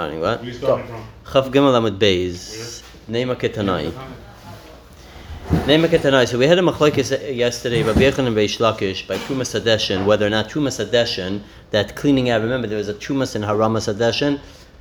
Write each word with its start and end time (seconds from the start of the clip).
starting 0.00 0.20
what? 0.20 0.40
We 0.44 0.52
starting 0.52 0.86
from. 0.86 1.02
Chav 1.24 1.50
Gimel 1.50 1.74
Amud 1.74 1.98
Beis. 1.98 2.84
Neima 3.10 3.34
Ketanai. 3.34 3.90
Neima 5.66 5.88
Ketanai. 5.88 6.28
So 6.28 6.38
we 6.38 6.46
had 6.46 6.56
a 6.56 6.62
machlokes 6.62 7.36
yesterday, 7.36 7.82
Rabbi 7.82 8.02
Yechon 8.02 8.28
and 8.28 8.36
Reish 8.36 8.60
Lakish 8.60 9.08
by 9.08 9.16
Tumas 9.16 9.60
Adeshin, 9.60 10.06
whether 10.06 10.24
or 10.24 10.30
not 10.30 10.48
Tumas 10.50 10.78
Adeshin, 10.78 11.42
that 11.72 11.96
cleaning 11.96 12.30
out. 12.30 12.42
Remember, 12.42 12.68
there 12.68 12.78
was 12.78 12.88
a 12.88 12.94
Tumas 12.94 13.34
and 13.34 13.44
Haramas 13.44 13.92
Adeshin. 13.92 14.38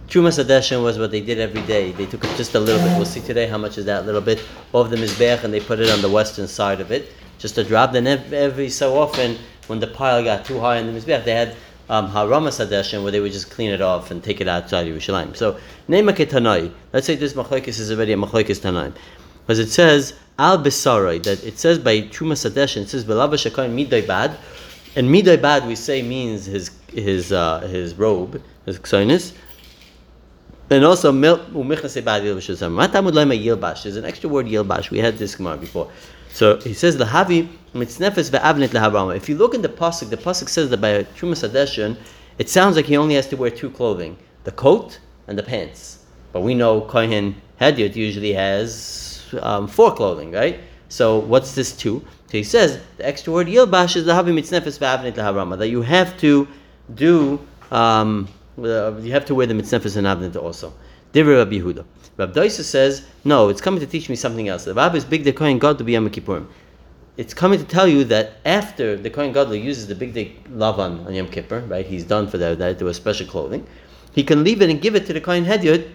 Tumas 0.07 0.38
Adeshin 0.38 0.83
was 0.83 0.99
what 0.99 1.10
they 1.10 1.22
did 1.22 1.40
every 1.40 1.63
day. 1.63 1.94
They 1.94 2.06
took 2.06 2.22
just 2.38 2.54
a 2.54 2.60
little 2.60 2.88
bit. 2.88 2.96
We'll 2.96 3.06
see 3.06 3.22
today 3.22 3.47
how 3.47 3.58
much 3.58 3.79
is 3.79 3.86
that 3.86 4.06
little 4.06 4.22
bit 4.22 4.46
of 4.76 4.92
the 4.92 4.97
mizbech, 4.97 5.44
and 5.44 5.52
they 5.52 5.62
put 5.62 5.79
it 5.79 5.90
on 5.90 6.04
the 6.04 6.12
western 6.12 6.47
side 6.47 6.79
of 6.79 6.92
it, 6.92 7.12
just 7.40 7.58
a 7.58 7.63
drop. 7.63 7.92
Then 7.92 8.06
every 8.06 8.70
so 8.70 8.96
often, 8.96 9.40
when 9.65 9.79
the 9.79 9.88
pile 9.88 10.24
got 10.24 10.46
too 10.46 10.60
high 10.60 10.78
in 10.78 10.86
the 10.86 10.94
mizbech, 10.94 11.26
they 11.26 11.34
had 11.34 11.56
um, 11.90 12.10
where 12.10 13.12
they 13.12 13.20
would 13.20 13.31
just 13.31 13.49
clean 13.51 13.72
it 13.72 13.81
off 13.81 14.12
and 14.12 14.24
take 14.24 14.42
it 14.42 14.47
outside 14.47 14.88
Yerushalayim. 14.88 15.35
So 15.35 15.58
Neima 15.88 16.12
Ketanai. 16.13 16.71
Let's 16.94 17.07
say 17.07 17.16
this 17.16 17.34
machlokes 17.34 17.80
is 17.80 17.91
already 17.91 18.13
a 18.13 18.17
machlokes 18.17 18.59
Tanaim. 18.59 18.94
Because 19.41 19.59
it 19.59 19.70
says 19.70 20.13
al 20.38 20.58
besarai 20.58 21.23
that 21.23 21.44
it 21.44 21.58
says 21.58 21.80
by 21.80 22.02
Truma 22.02 22.34
Sadeshin 22.34 22.81
it 22.81 22.89
says 22.89 23.05
belava 23.05 23.35
shakain 23.35 23.73
midai 23.73 24.05
bad, 24.05 24.38
and 24.95 25.09
midai 25.09 25.41
bad 25.41 25.66
we 25.66 25.75
say 25.75 26.02
means 26.02 26.45
his 26.45 26.71
his 26.89 27.31
uh, 27.31 27.61
his 27.61 27.95
robe 27.95 28.41
his 28.66 28.80
ksainis, 28.80 29.33
and 30.69 30.83
also. 30.83 31.13
There's 31.13 31.45
an 33.95 34.05
extra 34.05 34.30
word 34.30 34.47
yilbash. 34.47 34.89
We 34.89 34.97
had 34.99 35.17
this 35.17 35.35
gemara 35.35 35.58
before. 35.58 35.89
So 36.37 36.59
he 36.59 36.75
says 36.75 36.97
the 36.97 37.05
lahavi 37.05 37.49
mitznefes 37.73 38.29
ve'avnet 38.29 38.67
lahavrama. 38.67 39.17
If 39.17 39.27
you 39.27 39.35
look 39.35 39.55
in 39.55 39.63
the 39.63 39.69
pasuk, 39.69 40.11
the 40.11 40.17
pasuk 40.17 40.49
says 40.49 40.69
that 40.69 40.79
by 40.79 41.03
Truma 41.17 41.33
Sadeshin, 41.33 41.97
it 42.37 42.47
sounds 42.47 42.75
like 42.75 42.85
he 42.85 42.95
only 42.95 43.15
has 43.15 43.27
to 43.29 43.35
wear 43.35 43.49
two 43.49 43.71
clothing: 43.71 44.15
the 44.43 44.51
coat 44.51 44.99
and 45.25 45.35
the 45.35 45.41
pants. 45.41 46.05
But 46.33 46.41
we 46.41 46.53
know 46.53 46.81
Kohen 46.81 47.41
Hedyot 47.59 47.95
usually 47.95 48.33
has 48.33 49.25
um, 49.41 49.67
four 49.67 49.95
clothing, 49.95 50.31
right? 50.31 50.59
So 50.89 51.17
what's 51.17 51.55
this 51.55 51.75
two? 51.75 52.05
So 52.27 52.38
he 52.38 52.44
says 52.44 52.81
the 52.97 53.07
extra 53.07 53.33
word 53.33 53.47
yilbash 53.47 53.95
is 53.95 54.05
the 54.05 54.11
havi 54.11 54.31
mitznefes 54.31 54.77
ve'avnet 54.77 55.16
laharama 55.16 55.57
that 55.57 55.69
you 55.69 55.81
have 55.81 56.19
to 56.19 56.47
do. 56.94 57.39
Um, 57.72 58.27
uh, 58.59 58.95
you 58.97 59.11
have 59.11 59.25
to 59.25 59.33
wear 59.33 59.47
the 59.47 59.55
mitznefes 59.55 59.97
and 59.97 60.05
avnet 60.05 60.35
also. 60.35 60.72
Divrei 61.13 61.38
Rabbi. 61.39 61.81
Rabbi 62.17 62.33
Daisa 62.33 62.63
says 62.63 63.05
no. 63.23 63.49
It's 63.49 63.61
coming 63.61 63.79
to 63.79 63.85
teach 63.87 64.09
me 64.09 64.15
something 64.15 64.47
else. 64.47 64.65
The 64.65 64.73
Rabbi 64.73 64.97
is 64.97 65.05
big 65.05 65.23
the 65.23 65.31
Kohen 65.31 65.59
God 65.59 65.77
to 65.77 65.83
be 65.83 65.93
Yom 65.93 66.09
Kippurim. 66.09 66.47
It's 67.15 67.33
coming 67.33 67.57
to 67.57 67.65
tell 67.65 67.87
you 67.87 68.03
that 68.05 68.33
after 68.45 68.95
the 68.95 69.09
Kohen 69.09 69.31
Gadol 69.31 69.55
uses 69.55 69.87
the 69.87 69.95
big 69.95 70.13
day 70.13 70.35
lavan 70.51 71.05
on 71.05 71.13
Yom 71.15 71.27
Kippur, 71.27 71.61
right? 71.61 71.85
He's 71.85 72.03
done 72.03 72.27
for 72.27 72.38
that. 72.38 72.59
That 72.59 72.77
there 72.77 72.85
was 72.85 72.97
special 72.97 73.25
clothing. 73.25 73.67
He 74.13 74.23
can 74.23 74.43
leave 74.43 74.61
it 74.61 74.69
and 74.69 74.79
give 74.79 74.95
it 74.95 75.07
to 75.07 75.13
the 75.13 75.21
Kohen 75.21 75.45
Hedyot 75.45 75.89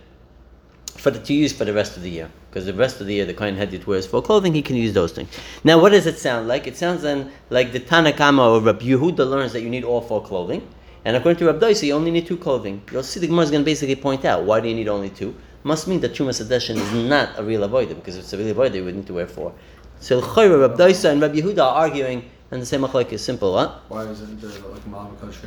for 0.96 1.10
the, 1.10 1.20
to 1.20 1.32
use 1.32 1.52
for 1.52 1.64
the 1.64 1.72
rest 1.72 1.96
of 1.96 2.02
the 2.02 2.10
year. 2.10 2.28
Because 2.50 2.66
the 2.66 2.74
rest 2.74 3.00
of 3.00 3.06
the 3.06 3.14
year, 3.14 3.24
the 3.24 3.34
Kohen 3.34 3.56
Hedyot 3.56 3.86
wears 3.86 4.06
full 4.06 4.22
clothing, 4.22 4.52
he 4.52 4.62
can 4.62 4.76
use 4.76 4.92
those 4.92 5.12
things. 5.12 5.28
Now, 5.62 5.80
what 5.80 5.90
does 5.90 6.06
it 6.06 6.18
sound 6.18 6.48
like? 6.48 6.66
It 6.66 6.76
sounds 6.76 7.02
then 7.02 7.30
like 7.50 7.72
the 7.72 7.80
Tanakama 7.80 8.54
or 8.54 8.60
Rabbi 8.60 8.84
Yehuda 8.84 9.28
learns 9.28 9.52
that 9.52 9.62
you 9.62 9.70
need 9.70 9.84
all 9.84 10.00
four 10.00 10.22
clothing. 10.22 10.68
And 11.04 11.16
according 11.16 11.38
to 11.38 11.46
Rabbi 11.46 11.66
Daisa, 11.66 11.86
you 11.86 11.94
only 11.94 12.10
need 12.10 12.26
two 12.26 12.36
clothing. 12.36 12.82
You'll 12.92 13.02
see 13.02 13.20
the 13.20 13.26
Gemara 13.28 13.44
is 13.44 13.50
going 13.50 13.62
to 13.62 13.64
basically 13.64 13.96
point 13.96 14.24
out 14.24 14.44
why 14.44 14.60
do 14.60 14.68
you 14.68 14.74
need 14.74 14.88
only 14.88 15.10
two. 15.10 15.34
Must 15.64 15.86
mean 15.86 16.00
that 16.00 16.12
Chumas 16.12 16.42
Sedeshin 16.42 16.76
is 16.76 16.92
not 16.92 17.38
a 17.38 17.42
real 17.44 17.66
avoider, 17.68 17.94
because 17.94 18.16
if 18.16 18.24
it's 18.24 18.32
a 18.32 18.38
real 18.38 18.54
avoider, 18.54 18.74
you 18.74 18.84
would 18.84 18.96
need 18.96 19.06
to 19.06 19.14
wear 19.14 19.28
four. 19.28 19.54
So 20.00 20.20
Chayra, 20.20 20.60
Rabbi 20.60 20.76
Daisa, 20.76 21.12
and 21.12 21.20
Rabbi 21.20 21.36
Yehuda 21.36 21.58
are 21.58 21.76
arguing, 21.76 22.28
and 22.50 22.60
the 22.60 22.66
same 22.66 22.82
machlek 22.82 23.12
is 23.12 23.24
simple, 23.24 23.56
huh? 23.56 23.78
Why 23.88 24.04
isn't 24.04 24.40
there 24.40 24.50
like 24.50 24.84
Malama 24.90 25.18
Kosher 25.20 25.46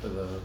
for 0.00 0.08
the 0.08 0.40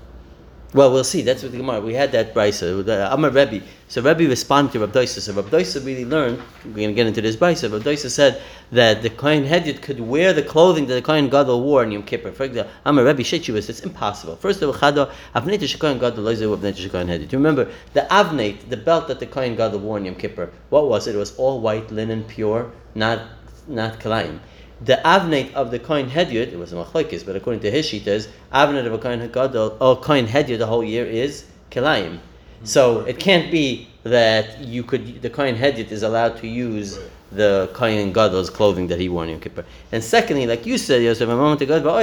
Well, 0.74 0.92
we'll 0.92 1.06
see. 1.06 1.22
That's 1.22 1.44
what 1.44 1.54
the 1.54 1.60
Gemara. 1.60 1.80
We 1.80 1.94
had 1.94 2.12
that 2.12 2.34
brisa. 2.34 3.10
I'm 3.10 3.24
a 3.24 3.30
Rebbe. 3.30 3.66
So 3.88 4.02
Rebbe 4.02 4.28
responded 4.28 4.74
to 4.74 4.80
Rabbi 4.82 5.00
Doisa. 5.00 5.22
So 5.22 5.34
Rabbi 5.34 5.50
Doisa 5.50 5.86
really 5.86 6.04
learned. 6.04 6.42
We're 6.66 6.74
going 6.74 6.90
to 6.90 6.94
get 6.94 7.08
into 7.08 7.22
this 7.22 7.38
brisa. 7.38 7.72
Rabbi 7.72 7.86
Doisa 7.86 8.10
said 8.10 8.42
that 8.74 9.02
the 9.02 9.10
Kohen 9.10 9.46
Hedyot 9.46 9.82
could 9.82 10.02
wear 10.02 10.34
the 10.34 10.44
clothing 10.44 10.88
that 10.88 10.96
the 10.96 11.02
Kohen 11.02 11.30
Gadol 11.30 11.64
wore 11.64 11.84
in 11.84 11.92
Yom 11.94 12.04
Kippur. 12.04 12.34
For 12.34 12.44
example, 12.44 12.74
I'm 12.84 13.00
a 13.00 13.04
Rebbe 13.06 13.22
Shechivas. 13.22 13.70
It's 13.70 13.80
impossible. 13.80 14.36
First 14.36 14.62
of 14.62 14.68
all, 14.68 14.76
Chado 14.76 15.10
Avnei 15.34 15.58
Shekohen 15.58 16.02
Gadol 16.02 16.26
Loizu 16.26 16.58
Avnei 16.58 16.74
Shekohen 16.74 17.08
Hedyot. 17.08 17.32
You 17.32 17.38
remember 17.38 17.72
the 17.94 18.02
Avnei, 18.02 18.58
the 18.68 18.78
belt 18.78 19.08
that 19.08 19.22
the 19.22 19.26
Kohen 19.26 19.56
Gadol 19.56 19.80
wore 19.80 19.98
in 19.98 20.04
Yom 20.04 20.16
Kippur. 20.16 20.52
What 20.70 20.90
was 20.90 21.08
it? 21.08 21.16
It 21.16 21.18
was 21.18 21.34
all 21.38 21.62
white 21.62 21.90
linen, 21.92 22.26
pure, 22.26 22.70
not 22.94 23.22
not 23.68 24.00
kalayim. 24.00 24.40
The 24.82 25.02
avnet 25.04 25.54
of 25.54 25.72
the 25.72 25.80
Kohen 25.80 26.08
Hedyot, 26.10 26.54
it 26.54 26.60
was 26.60 26.72
a 26.72 26.76
machlokes, 26.76 27.26
but 27.26 27.36
according 27.36 27.62
to 27.62 27.72
his 27.72 27.88
sheet 27.88 28.06
is 28.06 28.28
avnet 28.54 28.86
of 28.86 28.94
a 28.94 29.00
Kohen 29.00 29.28
Gadol 29.32 29.76
or 29.82 30.00
Kohen 30.00 30.28
Hedyot 30.28 30.60
the 30.60 30.68
whole 30.68 30.84
year 30.84 31.06
is 31.06 31.46
kilayim. 31.72 32.20
Hmm. 32.60 32.66
So 32.66 33.02
it 33.02 33.20
can't 33.20 33.52
be 33.52 33.88
that 34.04 34.60
you 34.60 34.84
could 34.84 35.22
the 35.24 35.32
Kohen 35.32 35.56
Hedyot 35.56 35.92
is 35.92 36.04
allowed 36.04 36.38
to 36.38 36.48
use 36.48 37.00
the 37.32 37.70
Kohen 37.74 38.14
Gadol's 38.14 38.50
clothing 38.50 38.88
that 38.88 39.00
he 39.00 39.10
wore 39.10 39.24
in 39.24 39.32
Yom 39.32 39.40
Kippur. 39.40 39.66
And 39.92 40.04
secondly, 40.04 40.46
like 40.48 40.66
you 40.66 40.78
said, 40.78 41.02
Yosef, 41.02 41.28
a 41.28 41.36
moment 41.36 41.62
ago, 41.62 41.82
"Oh, 41.84 42.00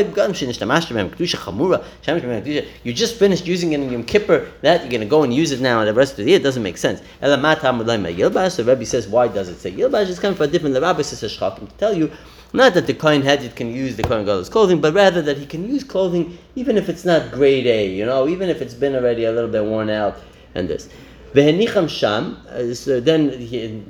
you 2.84 2.92
just 2.92 3.16
finished 3.16 3.46
using 3.46 3.72
it 3.72 3.80
in 3.80 3.90
Yom 3.90 4.04
Kippur, 4.04 4.50
that 4.60 4.82
you're 4.82 4.90
going 4.90 5.00
to 5.00 5.06
go 5.06 5.22
and 5.22 5.32
use 5.32 5.50
it 5.50 5.60
now 5.60 5.78
and 5.78 5.88
the 5.88 5.94
rest 5.94 6.18
of 6.18 6.24
the 6.24 6.24
year, 6.24 6.36
it 6.36 6.42
doesn't 6.42 6.62
make 6.62 6.76
sense. 6.76 7.00
So 7.22 8.64
Rebbe 8.64 8.84
says, 8.84 9.08
why 9.08 9.28
does 9.28 9.48
it 9.48 9.58
say 9.60 9.72
Yilbash? 9.72 10.10
It's 10.10 10.18
coming 10.18 10.36
from 10.36 10.48
a 10.48 10.50
different, 10.50 10.74
the 10.74 10.82
Rabbi 10.82 11.02
says, 11.02 11.20
to 11.20 11.68
tell 11.78 11.94
you, 11.94 12.10
not 12.54 12.74
that 12.74 12.86
the 12.86 12.94
Kohen 12.94 13.22
Hedyot 13.22 13.56
can 13.56 13.74
use 13.74 13.96
the 13.96 14.02
Kohen 14.02 14.24
Gadol's 14.24 14.48
clothing, 14.48 14.80
but 14.80 14.94
rather 14.94 15.20
that 15.22 15.36
he 15.36 15.46
can 15.46 15.68
use 15.68 15.84
clothing 15.84 16.38
even 16.54 16.76
if 16.76 16.88
it's 16.88 17.04
not 17.04 17.32
grade 17.32 17.66
A, 17.66 17.88
you 17.88 18.06
know, 18.06 18.28
even 18.28 18.48
if 18.48 18.62
it's 18.62 18.74
been 18.74 18.94
already 18.94 19.24
a 19.24 19.32
little 19.32 19.50
bit 19.50 19.64
worn 19.64 19.90
out 19.90 20.20
and 20.54 20.68
this. 20.68 20.88
Vehenicham 21.34 21.88
sham. 21.88 22.38
uh, 22.48 22.72
So 22.72 23.00
then, 23.00 23.30
he, 23.30 23.82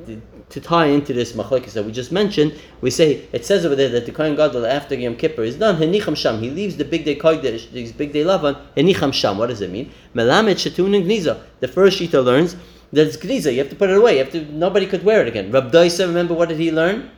to 0.49 0.61
tie 0.61 0.87
into 0.87 1.13
this 1.13 1.33
machlokes 1.33 1.73
that 1.73 1.85
we 1.85 1.93
just 1.93 2.13
mentioned, 2.13 2.55
we 2.81 2.91
say 2.91 3.27
it 3.33 3.45
says 3.45 3.67
over 3.67 3.75
there 3.75 3.89
that 3.91 4.07
the 4.07 4.13
Kohen 4.13 4.35
Gadol 4.35 4.65
after 4.65 4.95
Yom 4.95 5.17
Kippur 5.17 5.43
is 5.43 5.57
done. 5.57 5.77
Henicham 5.77 6.17
sham. 6.17 6.41
He 6.41 6.51
leaves 6.51 6.77
the 6.77 6.85
big 6.85 7.05
day 7.05 7.17
kodesh, 7.17 7.71
these 7.71 7.93
big 7.93 8.13
day 8.13 8.25
lavan. 8.25 8.57
Henicham 8.77 9.13
sham. 9.13 9.37
What 9.37 9.49
does 9.49 9.61
it 9.61 9.71
mean? 9.71 9.91
Melamed 10.15 10.57
shetun 10.57 11.05
gniza. 11.05 11.41
The 11.61 11.69
first 11.69 12.01
shita 12.01 12.25
learns 12.25 12.57
that 12.93 13.07
it's 13.07 13.17
gniza. 13.17 13.53
You 13.53 13.59
have 13.59 13.71
to 13.71 13.77
put 13.77 13.91
it 13.91 13.97
away. 13.97 14.19
You 14.19 14.25
have 14.25 14.33
to. 14.33 14.45
Nobody 14.53 14.87
could 14.87 15.05
wear 15.05 15.23
it 15.23 15.29
again. 15.29 15.51
Rab 15.51 15.73
Daisa, 15.73 16.07
remember 16.07 16.35
what 16.35 16.49
did 16.49 16.59
he 16.59 16.71
learn? 16.71 17.11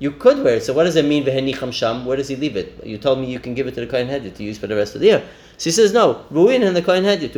You 0.00 0.10
could 0.10 0.42
wear 0.42 0.56
it. 0.56 0.64
So 0.64 0.72
what 0.72 0.84
does 0.84 0.96
it 0.96 1.04
mean, 1.04 1.24
v'henicham 1.24 1.72
sham? 1.72 2.06
Where 2.06 2.16
does 2.16 2.26
he 2.26 2.34
leave 2.34 2.56
it? 2.56 2.84
You 2.84 2.98
told 2.98 3.20
me 3.20 3.30
you 3.30 3.38
can 3.38 3.54
give 3.54 3.68
it 3.68 3.74
to 3.74 3.80
the 3.80 3.86
Kohen 3.86 4.08
Hedyot 4.08 4.34
to 4.34 4.42
use 4.42 4.58
for 4.58 4.66
the 4.66 4.74
rest 4.74 4.94
of 4.94 5.02
the 5.02 5.08
year. 5.08 5.22
So 5.58 5.64
he 5.64 5.70
says, 5.70 5.92
no, 5.92 6.24
ruin 6.30 6.62
and 6.62 6.74
the 6.74 6.82
Kohen 6.82 7.04
Hedyot. 7.04 7.36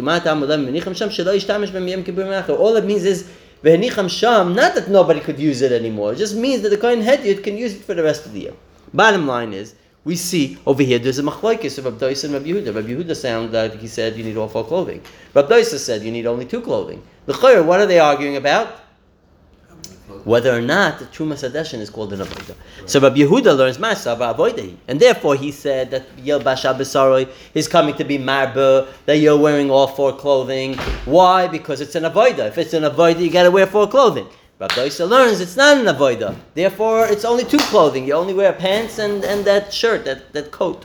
All 2.58 2.76
it 2.76 2.84
means 2.84 3.04
is, 3.04 3.28
v'henicham 3.64 4.08
sham, 4.08 4.54
not 4.54 4.76
that 4.76 4.88
nobody 4.88 5.20
could 5.20 5.40
use 5.40 5.60
it 5.60 5.72
anymore. 5.72 6.12
It 6.12 6.18
just 6.18 6.36
means 6.36 6.62
that 6.62 6.70
the 6.70 6.78
Kohen 6.78 7.02
Hedyot 7.02 7.42
can 7.42 7.58
use 7.58 7.74
it 7.74 7.82
for 7.82 7.94
the 7.94 8.02
rest 8.02 8.26
of 8.26 8.32
the 8.32 8.40
year. 8.40 8.54
Bottom 8.94 9.26
line 9.26 9.52
is, 9.52 9.74
we 10.04 10.16
see 10.16 10.58
over 10.66 10.82
here 10.82 10.98
there's 10.98 11.18
a 11.18 11.22
machlokes 11.22 11.78
of 11.78 11.84
Rabbi 11.84 12.08
and 12.08 12.32
Rabbi 12.32 12.46
Yehuda. 12.46 12.74
Rabbi 12.74 12.88
Yehuda 12.88 13.14
sound 13.16 13.52
that 13.52 13.76
he 13.76 13.86
said 13.86 14.16
you 14.16 14.24
need 14.24 14.36
all 14.36 14.48
four 14.48 14.64
clothing. 14.64 15.00
Rabbi 15.34 15.48
Doisa 15.48 15.78
said 15.78 16.02
you 16.02 16.10
need 16.10 16.26
only 16.26 16.44
two 16.44 16.60
clothing. 16.60 17.02
The 17.26 17.32
Chayr, 17.34 17.64
what 17.64 17.80
are 17.80 17.86
they 17.86 18.00
arguing 18.00 18.36
about? 18.36 18.80
Whether 20.24 20.56
or 20.56 20.60
not 20.60 20.98
the 20.98 21.06
Truma 21.06 21.34
Sadeshin 21.34 21.80
is 21.80 21.90
called 21.90 22.12
an 22.12 22.20
Avodah. 22.20 22.54
So 22.86 23.00
Rabbi 23.00 23.16
Yehuda 23.16 23.56
learns 23.56 23.78
Masa 23.78 24.16
Avodah, 24.16 24.76
and 24.88 25.00
therefore 25.00 25.36
he 25.36 25.50
said 25.52 25.90
that 25.90 26.04
Yel 26.18 26.40
Basha 26.40 26.68
Besaroi 26.68 27.28
is 27.54 27.68
coming 27.68 27.94
to 27.96 28.04
be 28.04 28.18
Marba, 28.18 28.88
that 29.06 29.18
you're 29.18 29.38
wearing 29.38 29.70
all 29.70 29.86
four 29.86 30.16
clothing. 30.16 30.74
Why? 31.04 31.46
Because 31.48 31.80
it's 31.80 31.94
an 31.94 32.04
Avodah. 32.04 32.48
If 32.48 32.58
it's 32.58 32.74
an 32.74 32.84
Avodah, 32.84 33.20
you 33.20 33.30
got 33.30 33.44
to 33.44 33.50
wear 33.50 33.66
four 33.66 33.88
clothing. 33.88 34.26
Rabbi 34.58 34.74
Doisa 34.74 35.08
learns 35.08 35.40
it's 35.40 35.56
not 35.56 35.78
an 35.78 35.86
Avodah. 35.86 36.36
Therefore, 36.54 37.06
it's 37.06 37.24
only 37.24 37.44
two 37.44 37.58
clothing. 37.58 38.06
You 38.06 38.14
only 38.14 38.32
wear 38.32 38.52
pants 38.52 38.98
and, 38.98 39.24
and 39.24 39.44
that 39.44 39.72
shirt, 39.72 40.04
that, 40.04 40.32
that 40.34 40.52
coat. 40.52 40.84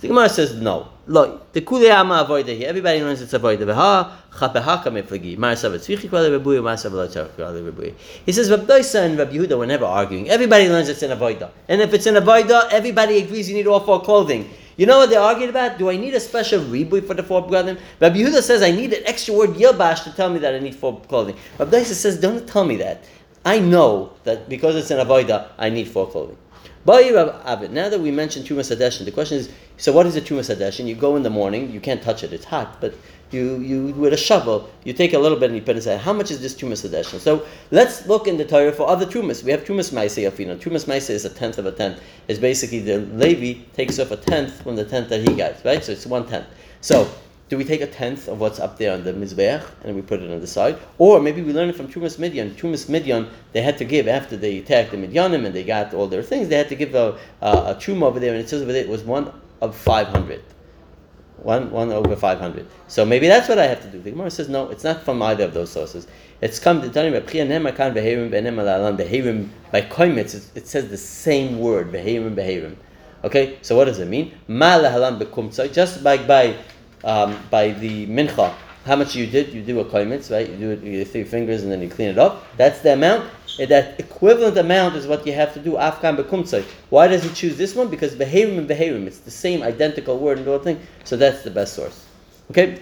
The 0.00 0.08
Gemara 0.08 0.28
says 0.28 0.54
no. 0.54 0.88
Look, 1.08 1.54
the 1.54 1.62
kule 1.62 1.90
ama 1.90 2.22
avoida 2.22 2.54
here. 2.54 2.68
Everybody 2.68 3.00
learns 3.00 3.22
it's 3.22 3.32
avoida. 3.32 3.60
V'ha 3.60 4.10
chapeha 4.30 4.84
kameflagi. 4.84 5.38
Marasav 5.38 5.72
tzvichi 5.72 6.06
kvale 6.06 6.38
rebuy. 6.38 6.60
Marasav 6.60 6.92
lo 6.92 7.08
tzarech 7.08 7.30
kvale 7.30 7.72
rebuy. 7.72 7.94
He 8.26 8.32
says 8.32 8.50
Rabbi 8.50 8.64
Doisa 8.64 9.06
and 9.06 9.18
Rabbi 9.18 9.32
Yehuda 9.32 9.56
were 9.56 9.64
never 9.64 9.86
arguing. 9.86 10.28
Everybody 10.28 10.68
learns 10.68 10.90
it's 10.90 11.02
an 11.02 11.18
avoida. 11.18 11.48
And 11.66 11.80
if 11.80 11.94
it's 11.94 12.04
an 12.04 12.16
avoida, 12.16 12.68
everybody 12.70 13.22
agrees 13.22 13.48
you 13.48 13.56
need 13.56 13.66
all 13.66 13.80
four 13.80 14.02
clothing. 14.02 14.50
You 14.76 14.84
know 14.84 14.98
what 14.98 15.08
they 15.08 15.16
argued 15.16 15.48
about? 15.48 15.78
Do 15.78 15.88
I 15.88 15.96
need 15.96 16.12
a 16.12 16.20
special 16.20 16.60
rebuy 16.60 17.06
for 17.06 17.14
the 17.14 17.22
four 17.22 17.48
clothing? 17.48 17.78
Rabbi 18.00 18.18
Yehuda 18.18 18.42
says 18.42 18.60
I 18.62 18.70
need 18.70 18.92
an 18.92 19.04
extra 19.06 19.32
word 19.32 19.54
yilbash 19.54 20.04
to 20.04 20.14
tell 20.14 20.28
me 20.28 20.40
that 20.40 20.54
I 20.54 20.58
need 20.58 20.74
four 20.74 21.00
clothing. 21.00 21.36
Rabbi 21.58 21.70
Doisa 21.70 21.94
says 21.94 22.20
don't 22.20 22.46
tell 22.46 22.64
me 22.64 22.76
that. 22.76 23.02
I 23.46 23.60
know 23.60 24.12
that 24.24 24.50
because 24.50 24.76
it's 24.76 24.90
an 24.90 24.98
avoida, 24.98 25.48
I 25.56 25.70
need 25.70 25.88
four 25.88 26.06
clothing. 26.06 26.36
Now 26.88 27.90
that 27.90 28.00
we 28.00 28.10
mentioned 28.10 28.46
Tumas 28.46 28.74
Hadeshin, 28.74 29.04
the 29.04 29.10
question 29.10 29.36
is: 29.36 29.50
So, 29.76 29.92
what 29.92 30.06
is 30.06 30.16
a 30.16 30.22
Tumas 30.22 30.48
Hadeshin? 30.48 30.86
You 30.86 30.94
go 30.94 31.16
in 31.16 31.22
the 31.22 31.28
morning, 31.28 31.70
you 31.70 31.80
can't 31.80 32.00
touch 32.00 32.24
it; 32.24 32.32
it's 32.32 32.46
hot. 32.46 32.80
But 32.80 32.94
you, 33.30 33.58
you 33.58 33.88
with 33.88 34.14
a 34.14 34.16
shovel, 34.16 34.70
you 34.84 34.94
take 34.94 35.12
a 35.12 35.18
little 35.18 35.38
bit 35.38 35.50
and 35.50 35.54
you 35.54 35.60
put 35.60 35.72
it 35.72 35.80
inside. 35.80 35.98
How 35.98 36.14
much 36.14 36.30
is 36.30 36.40
this 36.40 36.54
Tumas 36.54 36.88
Hadeshin? 36.88 37.18
So, 37.18 37.44
let's 37.70 38.06
look 38.06 38.26
in 38.26 38.38
the 38.38 38.46
Torah 38.46 38.72
for 38.72 38.88
other 38.88 39.04
Tumas. 39.04 39.44
We 39.44 39.50
have 39.50 39.64
Tumas 39.64 39.92
Maisei 39.92 40.30
Afina. 40.30 40.58
Tumas 40.58 40.86
Maisei 40.86 41.10
is 41.10 41.26
a 41.26 41.30
tenth 41.30 41.58
of 41.58 41.66
a 41.66 41.72
tenth. 41.72 42.00
It's 42.26 42.38
basically 42.38 42.80
the 42.80 43.00
Levi 43.00 43.64
takes 43.74 43.98
off 43.98 44.10
a 44.10 44.16
tenth 44.16 44.62
from 44.62 44.74
the 44.74 44.84
tenth 44.86 45.10
that 45.10 45.28
he 45.28 45.36
got. 45.36 45.62
Right, 45.66 45.84
so 45.84 45.92
it's 45.92 46.06
one 46.06 46.26
tenth. 46.26 46.46
So. 46.80 47.06
Do 47.48 47.56
we 47.56 47.64
take 47.64 47.80
a 47.80 47.86
tenth 47.86 48.28
of 48.28 48.40
what's 48.40 48.60
up 48.60 48.76
there 48.76 48.92
on 48.92 49.04
the 49.04 49.12
mizbeach 49.12 49.64
and 49.82 49.96
we 49.96 50.02
put 50.02 50.20
it 50.20 50.30
on 50.30 50.40
the 50.40 50.46
side, 50.46 50.78
or 50.98 51.20
maybe 51.20 51.40
we 51.42 51.52
learn 51.52 51.68
it 51.68 51.76
from 51.76 51.88
Trumas 51.88 52.18
Midian. 52.18 52.50
Trumas 52.54 52.88
Midian 52.88 53.28
they 53.52 53.62
had 53.62 53.78
to 53.78 53.84
give 53.84 54.06
after 54.06 54.36
they 54.36 54.58
attacked 54.58 54.90
the 54.90 54.98
Midianim 54.98 55.46
and 55.46 55.54
they 55.54 55.64
got 55.64 55.94
all 55.94 56.06
their 56.06 56.22
things. 56.22 56.48
They 56.48 56.56
had 56.56 56.68
to 56.68 56.76
give 56.76 56.94
a, 56.94 57.18
a, 57.40 57.78
a 57.78 57.92
over 58.02 58.20
there, 58.20 58.34
and 58.34 58.40
it 58.40 58.48
says 58.48 58.62
over 58.62 58.72
there 58.72 58.84
it 58.84 58.88
was 58.88 59.02
one 59.02 59.32
of 59.60 59.74
five 59.76 60.08
hundred. 60.08 60.42
One, 61.42 61.70
one 61.70 61.92
over 61.92 62.16
500. 62.16 62.66
So 62.88 63.04
maybe 63.04 63.28
that's 63.28 63.48
what 63.48 63.60
I 63.60 63.66
have 63.66 63.80
to 63.82 63.88
do. 63.88 64.00
The 64.00 64.10
Gemara 64.10 64.28
says, 64.30 64.48
no, 64.48 64.68
it's 64.70 64.82
not 64.82 65.04
from 65.04 65.22
either 65.22 65.44
of 65.44 65.54
those 65.54 65.70
sources. 65.70 66.08
It's 66.40 66.58
come 66.58 66.82
to 66.82 66.88
tell 66.88 67.04
you, 67.04 67.12
by 67.12 67.20
koimitz, 69.82 70.56
it 70.56 70.66
says 70.66 70.88
the 70.88 70.96
same 70.96 71.60
word, 71.60 71.92
beherim, 71.92 72.34
beherim. 72.34 72.74
Okay, 73.22 73.58
so 73.62 73.76
what 73.76 73.84
does 73.84 74.00
it 74.00 74.08
mean? 74.08 74.32
Just 75.72 76.02
by, 76.02 76.16
by, 76.16 76.56
um, 77.04 77.38
by 77.50 77.70
the 77.70 78.06
mincha, 78.06 78.54
how 78.84 78.96
much 78.96 79.14
you 79.14 79.26
did, 79.26 79.52
you 79.52 79.62
do 79.62 79.80
a 79.80 79.84
koimitz, 79.84 80.30
right? 80.30 80.48
You 80.48 80.56
do 80.56 80.70
it 80.70 80.82
with 80.82 81.12
three 81.12 81.24
fingers 81.24 81.62
and 81.62 81.70
then 81.70 81.82
you 81.82 81.88
clean 81.88 82.08
it 82.08 82.18
up. 82.18 82.46
That's 82.56 82.80
the 82.80 82.94
amount. 82.94 83.30
That 83.58 83.98
equivalent 84.00 84.56
amount 84.56 84.96
is 84.96 85.06
what 85.06 85.26
you 85.26 85.32
have 85.34 85.52
to 85.54 85.60
do. 85.60 85.72
Afkan 85.72 86.16
bekumtzai. 86.16 86.64
Why 86.90 87.08
does 87.08 87.22
he 87.22 87.30
choose 87.30 87.58
this 87.58 87.74
one? 87.74 87.88
Because 87.88 88.14
beherim 88.14 88.56
and 88.56 88.68
beherim, 88.68 89.06
it's 89.06 89.18
the 89.18 89.30
same 89.30 89.62
identical 89.62 90.18
word 90.18 90.38
and 90.38 90.46
the 90.46 90.50
whole 90.50 90.60
thing. 90.60 90.80
So 91.04 91.16
that's 91.16 91.42
the 91.42 91.50
best 91.50 91.74
source. 91.74 92.06
Okay. 92.50 92.80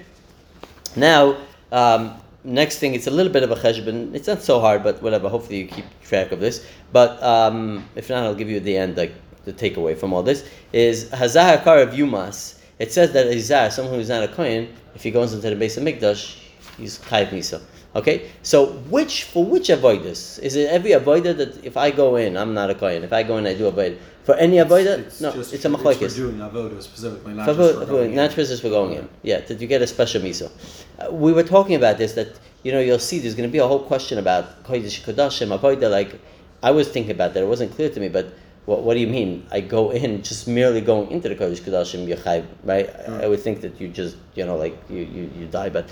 Now, 0.94 1.38
um, 1.72 2.14
next 2.44 2.78
thing, 2.78 2.94
it's 2.94 3.06
a 3.06 3.10
little 3.10 3.32
bit 3.32 3.42
of 3.42 3.50
a 3.50 3.56
cheshbon. 3.56 4.14
It's 4.14 4.28
not 4.28 4.42
so 4.42 4.60
hard, 4.60 4.82
but 4.82 5.02
whatever. 5.02 5.28
Hopefully, 5.28 5.60
you 5.60 5.66
keep 5.66 5.86
track 6.04 6.30
of 6.30 6.40
this. 6.40 6.66
But 6.92 7.20
um, 7.22 7.84
if 7.96 8.10
not, 8.10 8.22
I'll 8.22 8.34
give 8.34 8.50
you 8.50 8.60
the 8.60 8.76
end, 8.76 8.96
like 8.96 9.12
the 9.44 9.52
takeaway 9.52 9.96
from 9.96 10.12
all 10.12 10.22
this 10.22 10.48
is 10.72 11.06
hazah 11.06 11.58
hakar 11.58 11.82
of 11.82 11.94
yumas. 11.94 12.55
It 12.78 12.92
says 12.92 13.12
that 13.12 13.26
a 13.26 13.70
someone 13.70 13.94
who's 13.94 14.08
not 14.08 14.22
a 14.22 14.28
kohen, 14.28 14.68
if 14.94 15.02
he 15.02 15.10
goes 15.10 15.32
into 15.32 15.48
the 15.48 15.56
base 15.56 15.76
of 15.76 15.84
mikdash, 15.84 16.36
he's 16.76 16.98
chayv 16.98 17.30
misa. 17.30 17.62
Okay, 17.94 18.30
so 18.42 18.72
which 18.90 19.24
for 19.24 19.42
which 19.42 19.68
avoidus 19.68 20.38
is 20.40 20.54
it? 20.54 20.68
Every 20.68 20.90
avoider 20.90 21.34
that 21.34 21.64
if 21.64 21.78
I 21.78 21.90
go 21.90 22.16
in, 22.16 22.36
I'm 22.36 22.52
not 22.52 22.68
a 22.68 22.74
kohen. 22.74 23.02
If 23.04 23.12
I 23.14 23.22
go 23.22 23.38
in, 23.38 23.46
I 23.46 23.54
do 23.54 23.66
avoid. 23.68 23.98
For 24.24 24.34
any 24.34 24.56
avoider, 24.56 24.98
no, 25.22 25.30
it's 25.40 25.64
a 25.64 25.68
machlokes. 25.70 26.02
It's 26.02 26.14
for 26.14 26.20
doing 26.20 26.36
avodah 26.36 26.82
specifically, 26.82 27.32
not 27.32 27.46
For, 27.46 27.54
just 27.54 27.74
for, 27.74 27.80
for 27.80 27.86
going 27.86 28.14
not 28.14 28.30
in. 28.36 28.44
just 28.44 28.60
for 28.60 28.68
going 28.68 28.92
in. 28.92 29.08
Yeah, 29.22 29.40
did 29.40 29.62
you 29.62 29.66
get 29.66 29.80
a 29.80 29.86
special 29.86 30.20
miso? 30.20 30.50
Uh, 30.98 31.10
we 31.10 31.32
were 31.32 31.44
talking 31.44 31.76
about 31.76 31.96
this 31.96 32.12
that 32.12 32.38
you 32.62 32.72
know 32.72 32.80
you'll 32.80 32.98
see 32.98 33.18
there's 33.18 33.34
going 33.34 33.48
to 33.48 33.52
be 33.52 33.58
a 33.58 33.66
whole 33.66 33.82
question 33.82 34.18
about 34.18 34.62
kodesh 34.64 35.02
kodashim 35.02 35.58
avoida. 35.58 35.90
Like 35.90 36.20
I 36.62 36.72
was 36.72 36.88
thinking 36.88 37.12
about 37.12 37.32
that. 37.32 37.42
It 37.42 37.46
wasn't 37.46 37.72
clear 37.74 37.88
to 37.88 38.00
me, 38.00 38.10
but. 38.10 38.34
What, 38.66 38.82
what 38.82 38.94
do 38.94 39.00
you 39.00 39.06
mean? 39.06 39.46
I 39.50 39.60
go 39.60 39.90
in 39.90 40.22
just 40.22 40.46
merely 40.46 40.80
going 40.80 41.10
into 41.10 41.28
the 41.28 41.36
Kodesh 41.36 41.60
Kodashim 41.60 42.06
Yechayv, 42.06 42.44
right? 42.64 42.90
I, 43.08 43.24
I 43.24 43.26
would 43.28 43.40
think 43.40 43.62
that 43.62 43.80
you 43.80 43.88
just, 43.88 44.16
you 44.34 44.44
know, 44.44 44.56
like 44.56 44.76
you, 44.90 45.02
you, 45.02 45.30
you 45.38 45.46
die, 45.46 45.70
but 45.70 45.88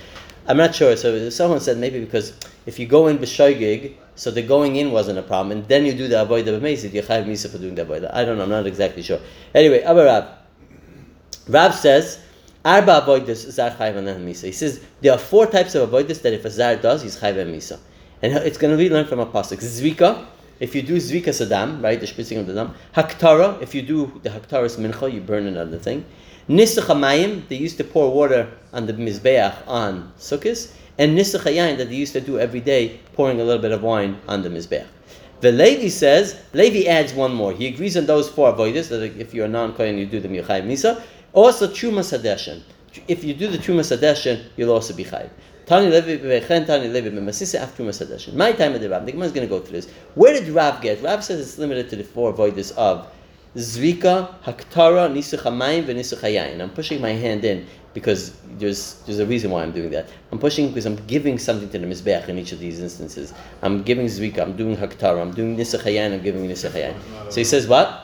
I'm 0.47 0.56
not 0.56 0.75
sure. 0.75 0.97
So 0.97 1.31
someone 1.31 1.61
said 1.61 1.79
maybe 1.79 2.00
because 2.00 2.35
if 2.67 2.79
you 2.79 2.87
go 2.87 3.06
in 3.06 3.19
b'shoigig, 3.19 3.94
so 4.17 4.31
the 4.31 4.43
going 4.43 4.76
in 4.76 4.91
wasn't 4.91 5.19
a 5.19 5.23
problem, 5.23 5.56
and 5.56 5.69
then 5.69 5.87
you 5.87 5.94
do 5.94 6.06
the 6.09 6.17
avodah 6.17 6.61
b'meisid, 6.61 6.93
you 6.93 7.03
chayv 7.03 7.26
misa 7.26 7.50
for 7.50 7.59
doing 7.59 7.75
the 7.75 7.85
avodah. 7.85 8.12
I 8.12 8.25
don't 8.25 8.37
know. 8.37 8.44
I'm 8.44 8.50
not 8.50 8.67
exactly 8.67 9.03
sure. 9.03 9.21
Anyway, 9.55 9.81
Abba 9.82 10.05
Rab. 10.05 10.29
Rab 11.49 11.73
says. 11.73 12.21
Arba 12.65 13.03
avoidus 13.03 13.50
zar 13.50 13.71
chayv 13.73 13.97
and 13.97 14.09
misa. 14.26 14.44
He 14.44 14.53
says 14.53 14.81
there 15.03 15.12
are 15.12 15.19
four 15.19 15.47
types 15.47 15.75
of 15.75 15.91
avoidus 15.91 16.23
that 16.23 16.32
if 16.32 16.47
a 16.47 16.50
zar 16.50 16.76
does, 16.76 17.03
he's 17.03 17.19
chayv 17.21 17.37
and 17.38 17.55
misa, 17.55 17.79
and 18.23 18.32
it's 18.32 18.56
going 18.56 18.71
to 18.71 18.79
be 18.79 18.88
learned 18.88 19.06
from 19.06 19.21
a 19.21 19.26
pasuk. 19.26 19.59
Zvika, 19.59 20.25
if 20.61 20.75
you 20.75 20.83
do 20.83 20.97
zvika 20.97 21.29
sadam, 21.29 21.83
right, 21.83 22.01
the 22.01 22.06
spritzing 22.06 22.39
of 22.39 22.47
the 22.47 22.55
dam. 22.55 22.75
Haktara, 22.95 23.61
if 23.61 23.75
you 23.75 23.83
do 23.83 24.21
the 24.23 24.31
haktaras 24.31 24.79
mincha, 24.79 25.12
you 25.12 25.21
burn 25.21 25.47
another 25.47 25.79
thing. 25.79 26.05
Nisach 26.49 26.85
hamayim, 26.85 27.49
they 27.49 27.56
used 27.56 27.77
to 27.79 27.85
pour 27.85 28.12
water 28.12 28.49
on 28.73 28.87
the 28.87 28.93
mizbeach 28.93 29.56
on 29.67 30.12
sukkahs, 30.19 30.73
and 30.99 31.17
nisach 31.19 31.41
hayayin 31.41 31.79
that 31.79 31.89
they 31.89 31.97
used 31.97 32.12
to 32.12 32.21
do 32.21 32.39
every 32.39 32.61
day, 32.61 33.01
pouring 33.15 33.41
a 33.41 33.45
little 33.45 33.62
bit 33.62 33.73
of 33.73 33.83
wine 33.83 34.19
on 34.29 34.43
the 34.43 34.49
mizbeach. 34.49 34.87
The 35.41 35.53
Levi 35.53 35.89
says, 35.89 36.41
Levi 36.55 36.89
adds 36.89 37.12
one 37.12 37.35
more. 37.35 37.53
He 37.53 37.67
agrees 37.67 37.99
on 37.99 38.07
those 38.07 38.31
four 38.31 38.53
avoiders, 38.55 38.89
that 38.89 39.03
if 39.19 39.35
you're 39.35 39.45
a 39.45 39.49
non-kohen, 39.49 39.99
you 39.99 40.07
do 40.07 40.19
the 40.19 40.29
Yechayim 40.29 40.67
Misa. 40.67 41.03
Also, 41.35 41.67
Truma 41.69 42.00
Sadeshan. 42.00 42.62
If 43.09 43.25
you 43.25 43.35
do 43.35 43.49
the 43.49 43.59
Truma 43.59 43.81
Sadeshan, 43.81 44.45
you'll 44.57 44.73
also 44.73 44.95
be 44.95 45.05
Chayim. 45.05 45.29
Tani 45.66 45.88
Levi 45.88 46.19
Bevechen, 46.19 46.66
Tani 46.66 46.88
Levi 46.88 47.08
Bemasisa 47.08 47.61
after 47.61 47.82
Truma 47.82 47.88
Sadeshan. 47.88 48.34
My 48.34 48.52
time 48.52 48.75
of 48.75 48.81
the 48.81 48.90
Rav. 48.90 49.06
The 49.06 49.12
Gemara 49.12 49.26
is 49.26 49.32
going 49.32 49.49
to 49.49 49.50
go 49.50 49.61
through 49.61 49.81
this. 49.81 49.90
Where 50.14 50.38
did 50.38 50.49
Rav 50.49 50.82
get? 50.82 51.02
Rav 51.02 51.25
says 51.25 51.40
it's 51.40 51.58
limited 51.58 51.88
to 51.90 51.96
the 51.96 52.05
four 52.05 52.34
avoiders 52.34 52.76
of 52.76 53.06
Zvika, 53.56 54.34
Haktara, 54.43 55.11
Nisuch 55.11 55.43
Hamayim, 55.43 55.88
and 55.88 55.99
Nisuch 55.99 56.19
Hayayin. 56.19 56.61
I'm 56.61 56.70
pushing 56.70 57.00
my 57.00 57.11
hand 57.11 57.44
in 57.44 57.66
because 57.94 58.37
there's 58.58 58.96
there's 59.06 59.20
a 59.20 59.26
reason 59.26 59.50
why 59.52 59.62
I'm 59.62 59.72
doing 59.72 59.90
that. 59.90 60.08
I'm 60.32 60.38
pushing 60.38 60.69
because 60.69 60.84
I'm 60.84 60.96
giving 61.06 61.38
something 61.38 61.70
to 61.70 61.78
the 61.78 61.87
Mizbeach 61.87 62.28
in 62.28 62.38
each 62.38 62.52
of 62.52 62.58
these 62.58 62.81
instances. 62.81 63.32
I'm 63.62 63.82
giving 63.84 64.06
Zvika, 64.06 64.40
I'm 64.40 64.56
doing 64.56 64.76
Haktara, 64.76 65.22
I'm 65.22 65.32
doing 65.32 65.56
Nisuch 65.56 65.82
Hayayin, 65.82 66.12
I'm 66.12 66.22
giving 66.22 66.46
Nisuch 66.46 66.72
Hayayin. 66.72 67.32
So 67.32 67.40
he 67.40 67.44
says 67.44 67.69
what? 67.69 68.04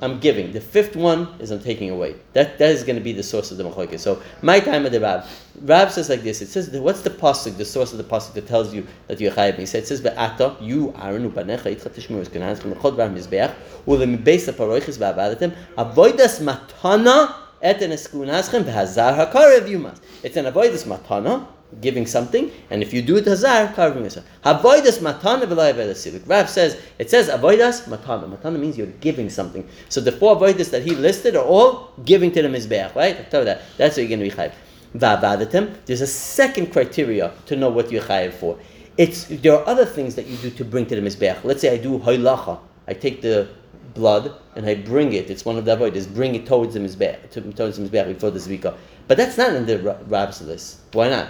I'm 0.00 0.20
giving. 0.20 0.52
The 0.52 0.60
fifth 0.60 0.96
one 0.96 1.28
is 1.40 1.50
I'm 1.50 1.60
taking 1.60 1.90
away. 1.90 2.16
That 2.32 2.58
that 2.58 2.70
is 2.70 2.84
going 2.84 2.96
to 2.96 3.02
be 3.02 3.12
the 3.12 3.22
source 3.22 3.50
of 3.50 3.58
the 3.58 3.64
machlokes. 3.64 4.00
So 4.00 4.22
my 4.42 4.60
time 4.60 4.86
of 4.86 4.92
the 4.92 5.00
Rab. 5.00 5.24
Rab 5.62 5.90
says 5.90 6.08
like 6.08 6.22
this. 6.22 6.40
It 6.40 6.48
says 6.48 6.70
what's 6.70 7.02
the 7.02 7.10
pasuk, 7.10 7.56
the 7.56 7.64
source 7.64 7.92
of 7.92 7.98
the 7.98 8.04
pasuk 8.04 8.34
that 8.34 8.46
tells 8.46 8.72
you 8.72 8.86
that 9.08 9.20
you're 9.20 9.32
chayav? 9.32 9.58
He 9.58 9.66
said 9.66 9.82
it 9.82 9.86
says 9.86 10.00
be'ata 10.00 10.56
you 10.60 10.94
Aaron 10.96 11.30
ubanecha 11.30 11.74
itcha 11.74 11.90
tishmur 11.90 12.20
es 12.20 12.28
kenan 12.28 12.56
from 12.56 12.80
chod 12.80 12.96
bar 12.96 13.08
mizbeach 13.08 13.54
ulembeis 13.86 14.48
aparoiches 14.52 14.98
ba'avadatem 14.98 15.54
avoidas 15.76 16.40
matana 16.40 17.34
et 17.60 17.76
eten 17.76 17.90
eskunaschem 17.90 18.64
v'hazar 18.64 19.16
hakarev 19.16 19.68
yumas. 19.68 19.98
It's 20.22 20.36
an 20.36 20.44
avoidas 20.44 20.84
matana 20.86 21.46
giving 21.80 22.06
something, 22.06 22.50
and 22.70 22.82
if 22.82 22.92
you 22.92 23.02
do 23.02 23.16
it 23.16 23.24
hazar, 23.26 23.72
carving 23.74 24.04
yourself. 24.04 24.26
Avoidas 24.44 24.98
matana 25.00 25.44
v'layavadasilik. 25.44 26.26
Rav 26.28 26.48
says 26.48 26.80
it 26.98 27.10
says 27.10 27.28
avoidas 27.28 27.84
matana. 27.84 28.36
Matana 28.36 28.58
means 28.58 28.78
you're 28.78 28.86
giving 28.86 29.28
something. 29.30 29.68
So 29.88 30.00
the 30.00 30.12
four 30.12 30.36
avoidas 30.36 30.70
that 30.70 30.82
he 30.82 30.94
listed 30.94 31.36
are 31.36 31.44
all 31.44 31.92
giving 32.04 32.32
to 32.32 32.42
the 32.42 32.48
mizbeach, 32.48 32.94
right? 32.94 33.16
I 33.16 33.38
you 33.38 33.44
that. 33.44 33.62
That's 33.76 33.96
what 33.96 34.08
you're 34.08 34.18
going 34.18 34.30
to 34.30 34.36
be 34.36 34.42
chayiv. 34.42 34.52
Va'avadatem. 34.96 35.76
There's 35.84 36.00
a 36.00 36.06
second 36.06 36.72
criteria 36.72 37.32
to 37.46 37.56
know 37.56 37.68
what 37.68 37.92
you're 37.92 38.02
chayiv 38.02 38.32
for. 38.32 38.58
It's 38.96 39.24
there 39.24 39.54
are 39.54 39.66
other 39.68 39.84
things 39.84 40.14
that 40.16 40.26
you 40.26 40.36
do 40.38 40.50
to 40.50 40.64
bring 40.64 40.86
to 40.86 40.96
the 40.96 41.02
mizbeach. 41.02 41.44
Let's 41.44 41.60
say 41.60 41.72
I 41.72 41.78
do 41.78 41.98
hoilacha. 41.98 42.58
I 42.86 42.94
take 42.94 43.20
the 43.20 43.48
blood 43.94 44.32
and 44.56 44.66
I 44.66 44.74
bring 44.74 45.12
it. 45.12 45.30
It's 45.30 45.44
one 45.44 45.56
of 45.56 45.64
the 45.64 45.76
avoidas. 45.76 46.12
Bring 46.12 46.34
it 46.34 46.46
towards 46.46 46.74
the 46.74 46.80
mizbeach, 46.80 47.30
to, 47.30 47.40
towards 47.52 47.76
the 47.76 47.86
mizbeach 47.86 48.06
before 48.08 48.30
the 48.30 48.38
zvika. 48.38 48.74
But 49.06 49.16
that's 49.16 49.36
not 49.38 49.54
in 49.54 49.66
the 49.66 49.78
Ra- 49.78 49.96
Rab's 50.06 50.42
list. 50.42 50.80
Why 50.92 51.08
not? 51.10 51.28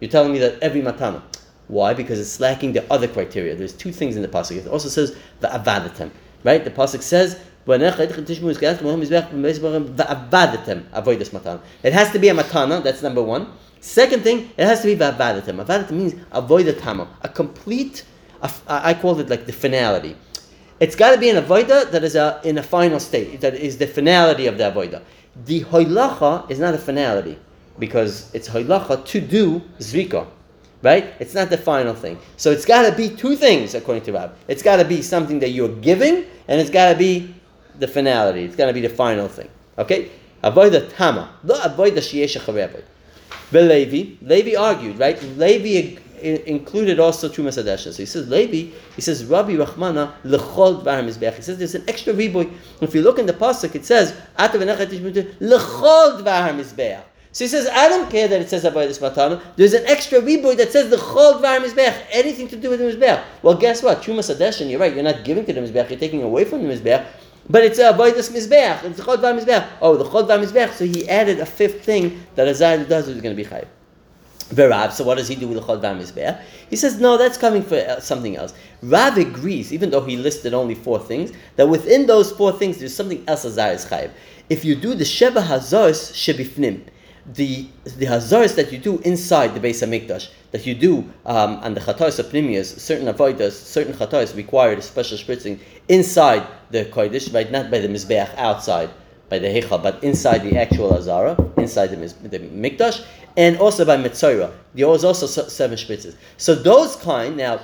You're 0.00 0.10
telling 0.10 0.32
me 0.32 0.38
that 0.40 0.58
every 0.62 0.82
matana. 0.82 1.22
Why? 1.68 1.94
Because 1.94 2.20
it's 2.20 2.38
lacking 2.38 2.74
the 2.74 2.84
other 2.92 3.08
criteria. 3.08 3.56
There's 3.56 3.72
two 3.72 3.92
things 3.92 4.14
in 4.16 4.22
the 4.22 4.28
pasuk. 4.28 4.58
It 4.58 4.66
also 4.68 4.88
says 4.88 5.16
the 5.40 5.48
avadatem, 5.48 6.10
right? 6.44 6.62
The 6.64 6.70
pasuk 6.70 7.02
says 7.02 7.40
it 7.68 7.80
has 7.80 7.96
to 7.96 8.06
be 12.18 12.28
a 12.28 12.34
matana. 12.34 12.82
That's 12.82 13.02
number 13.02 13.22
one. 13.22 13.48
Second 13.80 14.22
thing, 14.22 14.50
it 14.56 14.64
has 14.64 14.80
to 14.82 14.86
be 14.86 14.94
va'avadatem. 14.96 15.64
Avadatem 15.64 15.90
means 15.90 16.14
avoid 16.30 16.66
the 16.66 16.74
tama, 16.74 17.08
a 17.22 17.28
complete. 17.28 18.04
a- 18.40 18.52
I 18.68 18.94
call 18.94 19.18
it 19.18 19.28
like 19.28 19.46
the 19.46 19.52
finality. 19.52 20.16
It's 20.78 20.94
got 20.94 21.10
to 21.12 21.18
be 21.18 21.28
an 21.30 21.42
avoida 21.42 21.90
that 21.90 22.04
is 22.04 22.14
a, 22.14 22.40
in 22.44 22.58
a 22.58 22.62
final 22.62 23.00
state. 23.00 23.40
That 23.40 23.54
is 23.54 23.78
the 23.78 23.88
finality 23.88 24.46
of 24.46 24.58
the 24.58 24.70
avoida. 24.70 25.02
The 25.44 25.64
hoilacha 25.64 26.48
is 26.50 26.60
not 26.60 26.74
a 26.74 26.78
finality 26.78 27.36
because 27.78 28.34
it's 28.34 28.48
hoilacha 28.48 29.04
to 29.06 29.20
do 29.20 29.60
zvika, 29.78 30.26
right? 30.82 31.12
It's 31.18 31.34
not 31.34 31.50
the 31.50 31.58
final 31.58 31.94
thing. 31.94 32.18
So 32.36 32.50
it's 32.50 32.64
got 32.64 32.88
to 32.88 32.96
be 32.96 33.08
two 33.08 33.36
things 33.36 33.74
according 33.74 34.04
to 34.04 34.12
Rab. 34.12 34.34
It's 34.48 34.62
got 34.62 34.76
to 34.76 34.84
be 34.84 35.02
something 35.02 35.38
that 35.40 35.50
you're 35.50 35.68
giving, 35.68 36.24
and 36.48 36.60
it's 36.60 36.70
got 36.70 36.92
to 36.92 36.98
be 36.98 37.34
the 37.78 37.88
finality. 37.88 38.44
It's 38.44 38.56
got 38.56 38.66
to 38.66 38.72
be 38.72 38.80
the 38.80 38.88
final 38.88 39.28
thing. 39.28 39.48
Okay? 39.78 40.10
Avoid 40.42 40.72
the 40.72 40.88
tama, 40.88 41.30
lo 41.44 41.56
sheyesh 41.56 42.38
acharev. 42.38 42.82
But 43.50 43.64
Levi, 43.64 44.16
Levi 44.22 44.56
argued, 44.56 44.98
right? 44.98 45.20
Levi 45.36 45.98
included 46.22 46.98
also 46.98 47.28
Trumas 47.28 47.62
Hadesha. 47.62 47.92
So 47.92 47.98
he 47.98 48.06
says, 48.06 48.28
Levi, 48.28 48.72
he 48.94 49.00
says, 49.00 49.24
Rabbi 49.24 49.52
Rachmana, 49.52 50.12
lechol 50.24 50.82
dvar 50.82 51.04
mizbeach. 51.04 51.34
He 51.34 51.42
says 51.42 51.58
there's 51.58 51.74
an 51.74 51.84
extra 51.88 52.12
riboy. 52.12 52.52
If 52.80 52.94
you 52.94 53.02
look 53.02 53.18
in 53.18 53.26
the 53.26 53.32
pasuk, 53.32 53.74
it 53.74 53.84
says, 53.84 54.16
Ata 54.36 54.58
tishmutu, 54.58 55.34
lechol 55.36 56.22
dvar 56.22 56.54
mizbeach. 56.54 57.02
So 57.36 57.44
he 57.44 57.48
says, 57.48 57.68
I 57.70 57.86
don't 57.90 58.10
care 58.10 58.28
that 58.28 58.40
it 58.40 58.48
says 58.48 58.64
about 58.64 58.88
this 58.88 58.98
matana. 58.98 59.42
There's 59.56 59.74
an 59.74 59.84
extra 59.84 60.22
riboy 60.22 60.56
that 60.56 60.72
says 60.72 60.88
the 60.88 60.96
chol 60.96 61.42
dvar 61.42 61.62
mizbeach, 61.62 62.06
anything 62.10 62.48
to 62.48 62.56
do 62.56 62.70
with 62.70 62.78
the 62.78 62.86
mizbeach. 62.86 63.22
Well, 63.42 63.54
guess 63.54 63.82
what? 63.82 64.00
Trumas 64.00 64.34
Hadesha, 64.34 64.66
you're 64.70 64.80
right. 64.80 64.94
You're 64.94 65.04
not 65.04 65.22
giving 65.22 65.44
to 65.44 65.52
the 65.52 65.60
mizbeach. 65.60 65.90
You're 65.90 65.98
taking 65.98 66.22
away 66.22 66.46
from 66.46 66.66
the 66.66 66.74
mizbeach. 66.74 67.04
But 67.50 67.62
it's 67.64 67.78
a 67.78 67.92
avoidus 67.92 68.32
mizbeach. 68.32 68.84
It's 68.84 68.96
the 68.96 69.04
chod 69.04 69.20
var 69.20 69.34
mizbeach. 69.34 69.68
Oh, 69.82 69.98
the 69.98 70.08
chod 70.08 70.28
var 70.28 70.38
mizbeach. 70.38 70.72
So 70.72 70.86
he 70.86 71.06
added 71.10 71.38
a 71.38 71.44
fifth 71.44 71.84
thing 71.84 72.24
that 72.36 72.48
a 72.48 72.52
zayin 72.52 72.88
does 72.88 73.06
is 73.06 73.20
going 73.20 73.36
to 73.36 73.42
be 73.42 73.46
chayiv. 73.46 73.66
Verab. 74.54 74.92
So 74.92 75.04
what 75.04 75.18
does 75.18 75.28
he 75.28 75.34
do 75.34 75.46
with 75.46 75.58
the 75.58 75.66
chod 75.66 75.82
var 75.82 75.94
mizbeach? 75.94 76.40
He 76.70 76.76
says 76.76 76.98
no, 76.98 77.18
that's 77.18 77.36
coming 77.36 77.62
for 77.62 77.76
uh, 77.76 78.00
something 78.00 78.34
else. 78.38 78.54
Rav 78.80 79.18
agrees, 79.18 79.74
even 79.74 79.90
though 79.90 80.00
he 80.00 80.16
listed 80.16 80.54
only 80.54 80.74
four 80.74 80.98
things, 80.98 81.32
that 81.56 81.68
within 81.68 82.06
those 82.06 82.32
four 82.32 82.52
things 82.52 82.78
there's 82.78 82.94
something 82.94 83.22
else 83.28 83.44
a 83.44 83.50
zayis 83.50 83.86
chayiv. 83.86 84.10
If 84.48 84.64
you 84.64 84.74
do 84.74 84.94
the 84.94 85.04
sheva 85.04 85.46
hazos 85.46 86.12
shebifnim. 86.14 86.86
The 87.34 87.66
the 87.84 88.06
hazaras 88.06 88.54
that 88.56 88.72
you 88.72 88.78
do 88.78 88.98
inside 89.00 89.54
the 89.54 89.60
Beis 89.60 89.82
Hamikdash, 89.84 90.30
that 90.52 90.66
you 90.66 90.74
do 90.74 90.98
um, 91.24 91.56
on 91.56 91.74
the 91.74 91.80
chatos 91.80 92.22
apnimias, 92.22 92.78
certain 92.78 93.12
avodas, 93.12 93.52
certain 93.52 93.94
chatos 93.94 94.36
required 94.36 94.82
special 94.82 95.18
spritzing 95.18 95.58
inside 95.88 96.46
the 96.70 96.84
kodesh, 96.86 97.32
right? 97.34 97.50
Not 97.50 97.70
by 97.70 97.78
the 97.78 97.88
mizbeach 97.88 98.34
outside 98.36 98.90
by 99.28 99.38
the 99.38 99.48
hechal, 99.48 99.82
but 99.82 100.02
inside 100.04 100.38
the 100.44 100.56
actual 100.56 100.94
azara, 100.94 101.36
inside 101.56 101.88
the, 101.88 101.96
the 102.28 102.38
mikdash, 102.38 103.04
and 103.36 103.58
also 103.58 103.84
by 103.84 103.96
mitzora. 103.96 104.52
There 104.74 104.86
was 104.88 105.04
also 105.04 105.26
seven 105.26 105.76
spritzes. 105.76 106.14
So 106.36 106.54
those 106.54 106.94
kind 106.96 107.36
now, 107.36 107.60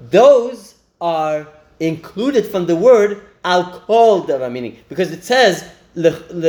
those 0.00 0.76
are 1.00 1.48
included 1.80 2.46
from 2.46 2.66
the 2.66 2.76
word 2.76 3.22
al 3.44 3.80
kol 3.80 4.26
meaning 4.50 4.76
because 4.88 5.10
it 5.10 5.24
says 5.24 5.64
avodas 5.96 6.44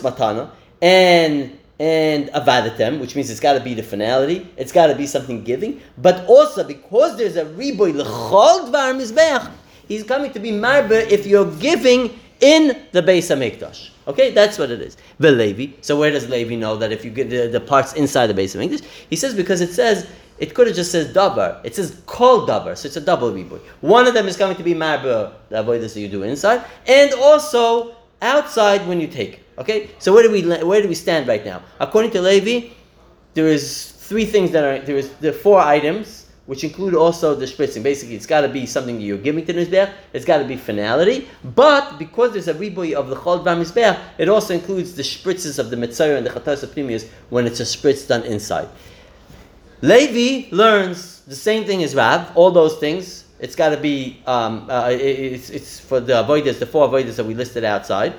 matana 0.00 0.50
and 0.84 1.58
and 1.80 2.28
avadatem, 2.28 3.00
which 3.00 3.16
means 3.16 3.30
it's 3.30 3.40
got 3.40 3.54
to 3.54 3.60
be 3.60 3.74
the 3.74 3.82
finality, 3.82 4.46
it's 4.56 4.70
got 4.70 4.86
to 4.88 4.94
be 4.94 5.06
something 5.06 5.42
giving, 5.42 5.80
but 5.98 6.24
also 6.26 6.62
because 6.62 7.16
there's 7.16 7.36
a 7.36 7.46
riboy 7.46 7.92
lechol 8.00 8.68
dvar 8.68 8.94
mizbeach, 8.94 9.50
he's 9.88 10.04
coming 10.04 10.30
to 10.32 10.38
be 10.38 10.50
marber 10.50 11.00
if 11.10 11.26
you're 11.26 11.50
giving 11.56 12.16
in 12.40 12.86
the 12.92 13.02
Beis 13.02 13.34
Hamikdash. 13.34 13.90
Okay, 14.06 14.32
that's 14.32 14.58
what 14.58 14.70
it 14.70 14.82
is. 14.82 14.98
The 15.18 15.32
Levi. 15.32 15.72
So 15.80 15.98
where 15.98 16.10
does 16.10 16.28
Levi 16.28 16.56
know 16.56 16.76
that 16.76 16.92
if 16.92 17.04
you 17.04 17.10
get 17.10 17.30
the, 17.30 17.48
the 17.48 17.60
parts 17.60 17.94
inside 17.94 18.26
the 18.26 18.34
Beis 18.34 18.54
Hamikdash? 18.54 18.84
He 19.08 19.16
says 19.16 19.34
because 19.34 19.62
it 19.62 19.72
says 19.72 20.06
it 20.38 20.54
could 20.54 20.66
have 20.66 20.76
just 20.76 20.92
says 20.92 21.12
davar. 21.14 21.64
It 21.64 21.74
says 21.74 22.02
kol 22.06 22.46
davar, 22.46 22.76
so 22.76 22.86
it's 22.86 22.96
a 22.96 23.00
double 23.00 23.32
riboy. 23.32 23.60
One 23.80 24.06
of 24.06 24.14
them 24.14 24.28
is 24.28 24.36
coming 24.36 24.56
to 24.56 24.62
be 24.62 24.74
marber 24.74 25.32
the 25.48 25.60
avoidance 25.60 25.94
that 25.94 26.00
you 26.00 26.08
do 26.08 26.22
inside, 26.24 26.62
and 26.86 27.14
also 27.14 27.96
outside 28.20 28.86
when 28.86 29.00
you 29.00 29.08
take. 29.08 29.43
Okay, 29.56 29.90
so 29.98 30.12
where 30.12 30.22
do 30.22 30.30
we 30.30 30.42
where 30.64 30.82
do 30.82 30.88
we 30.88 30.94
stand 30.94 31.28
right 31.28 31.44
now? 31.44 31.62
According 31.78 32.10
to 32.12 32.20
Levi, 32.20 32.70
there 33.34 33.46
is 33.46 33.92
three 33.92 34.24
things 34.24 34.50
that 34.50 34.64
are 34.64 34.84
there 34.84 34.96
is 34.96 35.10
the 35.20 35.32
four 35.32 35.60
items 35.60 36.26
which 36.46 36.62
include 36.62 36.94
also 36.94 37.34
the 37.34 37.46
spritzing. 37.46 37.82
Basically, 37.82 38.16
it's 38.16 38.26
got 38.26 38.42
to 38.42 38.48
be 38.48 38.66
something 38.66 39.00
you're 39.00 39.16
giving 39.16 39.46
to 39.46 39.52
the 39.52 39.64
mizbeach. 39.64 39.92
It's 40.12 40.26
got 40.26 40.38
to 40.38 40.44
be 40.44 40.56
finality. 40.56 41.28
But 41.42 41.98
because 41.98 42.32
there's 42.32 42.48
a 42.48 42.54
riboy 42.54 42.92
of 42.92 43.08
the 43.08 43.16
chol 43.16 43.42
mizbeach, 43.42 43.98
it 44.18 44.28
also 44.28 44.52
includes 44.52 44.94
the 44.94 45.02
spritzes 45.02 45.58
of 45.58 45.70
the 45.70 45.76
mitzvah 45.76 46.16
and 46.16 46.26
the 46.26 46.30
chatas 46.30 46.62
of 46.62 46.74
when 47.30 47.46
it's 47.46 47.60
a 47.60 47.62
spritz 47.62 48.06
done 48.06 48.24
inside. 48.24 48.68
Levi 49.80 50.54
learns 50.54 51.22
the 51.22 51.36
same 51.36 51.64
thing 51.64 51.82
as 51.82 51.94
Rav. 51.94 52.36
All 52.36 52.50
those 52.50 52.76
things. 52.76 53.24
It's 53.40 53.56
got 53.56 53.70
to 53.70 53.76
be. 53.76 54.20
Um, 54.26 54.68
uh, 54.68 54.90
it, 54.90 55.00
it's, 55.00 55.50
it's 55.50 55.80
for 55.80 56.00
the 56.00 56.14
avoiders, 56.14 56.58
the 56.58 56.66
four 56.66 56.88
avoiders 56.88 57.16
that 57.16 57.24
we 57.24 57.34
listed 57.34 57.64
outside 57.64 58.14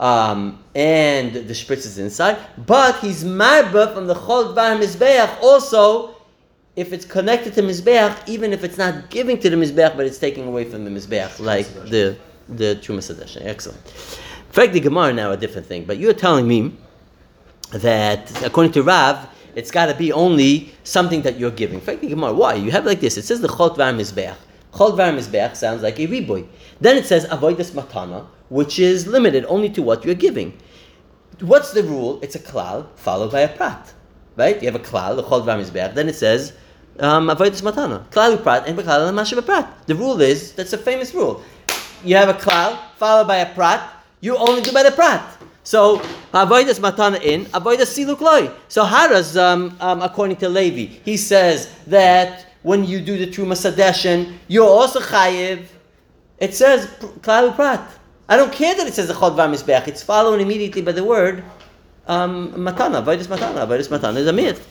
um, 0.00 0.58
and 0.74 1.32
the 1.34 1.52
spritz 1.52 1.84
is 1.86 1.98
inside. 1.98 2.38
But 2.66 2.98
he's 2.98 3.22
marba 3.22 3.94
from 3.94 4.06
the 4.06 4.14
chol 4.14 4.54
bar 4.54 4.74
mizbeach 4.76 5.40
also 5.42 6.16
if 6.74 6.92
it's 6.92 7.04
connected 7.04 7.52
to 7.54 7.62
mizbeach, 7.62 8.28
even 8.28 8.52
if 8.52 8.64
it's 8.64 8.78
not 8.78 9.10
giving 9.10 9.38
to 9.38 9.50
the 9.50 9.56
mizbeach, 9.56 9.96
but 9.96 10.06
it's 10.06 10.18
taking 10.18 10.46
away 10.48 10.64
from 10.64 10.84
the 10.84 10.90
mizbeach, 10.90 11.38
like 11.38 11.66
the 11.90 12.16
the 12.48 12.78
truma 12.82 12.98
trumas 12.98 13.46
Excellent. 13.46 13.86
In 13.86 14.52
fact, 14.52 14.72
the 14.72 14.80
Gemara 14.80 15.12
now 15.12 15.30
a 15.30 15.36
different 15.36 15.66
thing, 15.66 15.84
but 15.84 15.98
you're 15.98 16.14
telling 16.14 16.48
me 16.48 16.74
that 17.72 18.42
according 18.42 18.72
to 18.72 18.82
Rav, 18.82 19.28
it's 19.54 19.70
got 19.70 19.86
to 19.86 19.94
be 19.94 20.12
only 20.12 20.72
something 20.82 21.22
that 21.22 21.38
you're 21.38 21.50
giving. 21.50 21.76
In 21.76 21.80
fact, 21.80 22.00
the 22.00 22.08
Gemara, 22.08 22.32
why? 22.32 22.54
You 22.54 22.70
have 22.70 22.86
like 22.86 23.00
this. 23.00 23.16
It 23.16 23.24
says 23.24 23.40
the 23.40 23.48
chol 23.48 23.76
var 23.76 23.92
mizbeach. 23.92 24.36
Chol 24.72 24.96
var 24.96 25.12
mizbeach 25.12 25.56
sounds 25.56 25.82
like 25.82 25.98
a 25.98 26.06
riboy. 26.06 26.46
Then 26.80 26.96
it 26.96 27.06
says 27.06 27.26
avoidas 27.26 27.72
matana, 27.72 28.26
which 28.48 28.78
is 28.78 29.06
limited 29.06 29.44
only 29.46 29.68
to 29.70 29.82
what 29.82 30.04
you're 30.04 30.14
giving. 30.14 30.58
What's 31.40 31.72
the 31.72 31.82
rule? 31.82 32.18
It's 32.22 32.34
a 32.34 32.38
klal 32.38 32.86
followed 32.96 33.32
by 33.32 33.40
a 33.40 33.48
prat. 33.48 33.92
Right? 34.36 34.62
You 34.62 34.70
have 34.70 34.80
a 34.80 34.84
klal, 34.84 35.16
the 35.16 35.22
chol 35.22 35.44
var 35.44 35.94
Then 35.94 36.08
it 36.08 36.14
says 36.14 36.52
um, 36.98 37.28
avoidas 37.28 37.62
matana. 37.62 38.06
Klal 38.10 38.42
prat 38.42 38.66
and 38.66 38.78
beklal 38.78 39.12
mashav 39.12 39.44
prat. 39.44 39.86
The 39.86 39.94
rule 39.94 40.20
is 40.20 40.52
that's 40.52 40.72
a 40.72 40.78
famous 40.78 41.14
rule. 41.14 41.42
You 42.04 42.16
have 42.16 42.28
a 42.28 42.34
klal 42.34 42.78
followed 42.96 43.26
by 43.26 43.36
a 43.36 43.54
prat. 43.54 43.90
You 44.20 44.36
only 44.36 44.62
do 44.62 44.72
by 44.72 44.82
the 44.82 44.90
prat. 44.90 45.38
So 45.62 45.98
avoidas 46.32 46.78
matana 46.78 47.20
in, 47.22 47.46
avoidas 47.46 47.90
siluk 47.96 48.20
loy. 48.20 48.50
So 48.68 48.84
how 48.84 49.08
does, 49.08 49.36
um, 49.36 49.76
um, 49.80 50.02
according 50.02 50.36
to 50.36 50.48
Levi, 50.48 51.00
he 51.04 51.16
says 51.16 51.72
that 51.86 52.49
when 52.62 52.84
you 52.84 53.00
do 53.00 53.16
the 53.16 53.26
truma 53.26 53.54
sadeshin, 53.54 54.34
you're 54.48 54.68
also 54.68 55.00
chayiv. 55.00 55.66
It 56.38 56.54
says 56.54 56.86
klal 57.20 57.54
prat. 57.54 57.80
I 58.28 58.36
don't 58.36 58.52
care 58.52 58.74
that 58.76 58.86
it 58.86 58.94
says 58.94 59.08
the 59.08 59.14
chod 59.14 59.36
mizbeach. 59.36 59.88
It's 59.88 60.02
followed 60.02 60.40
immediately 60.40 60.82
by 60.82 60.92
the 60.92 61.04
word 61.04 61.42
um, 62.06 62.52
matana. 62.52 63.02
Avoidas 63.02 63.26
matana. 63.26 63.66
Avoidas 63.66 63.88
matana 63.88 64.16
is 64.16 64.26
a 64.26 64.32
myth. 64.32 64.66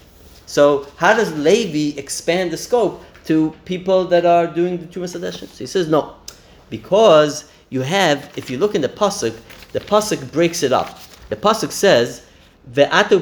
So 0.46 0.88
how 0.98 1.14
does 1.14 1.36
Levi 1.38 2.00
expand 2.00 2.52
the 2.52 2.58
scope 2.58 3.04
to 3.26 3.56
people 3.66 4.06
that 4.06 4.26
are 4.26 4.48
doing 4.48 4.78
the 4.78 4.86
truma 4.86 5.06
sadeshin? 5.06 5.48
So 5.48 5.60
he 5.60 5.68
says 5.68 5.88
no, 5.88 6.16
because 6.70 7.50
you 7.70 7.82
have, 7.82 8.32
if 8.36 8.50
you 8.50 8.58
look 8.58 8.76
in 8.76 8.82
the 8.82 8.90
pasuk, 8.90 9.38
the 9.74 9.80
pasuk 9.80 10.32
breaks 10.32 10.64
it 10.64 10.72
up. 10.72 11.00
The 11.30 11.36
pasuk 11.36 11.72
says. 11.72 12.26
Right, 12.72 12.92
lechol 12.92 13.20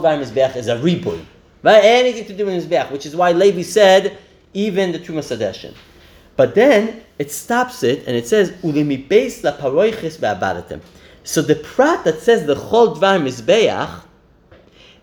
dvar 0.00 0.18
mizbeach 0.18 0.56
is 0.56 0.68
a 0.68 0.76
riboy. 0.76 1.22
Right, 1.66 1.84
anything 1.84 2.26
to 2.26 2.32
do 2.32 2.46
with 2.46 2.70
mizbeach, 2.70 2.92
which 2.92 3.06
is 3.06 3.16
why 3.16 3.32
Levi 3.32 3.62
said 3.62 4.18
even 4.54 4.92
the 4.92 5.00
truma 5.00 5.18
sadeshin. 5.18 5.74
But 6.36 6.54
then 6.54 7.02
it 7.18 7.32
stops 7.32 7.82
it 7.82 8.06
and 8.06 8.16
it 8.16 8.28
says. 8.28 8.50
So 11.24 11.42
the 11.42 11.56
prat 11.56 12.04
that 12.04 12.20
says 12.20 12.46
the 12.46 12.54
chol 12.54 12.96
dvar 12.96 13.20
mizbeach, 13.20 14.00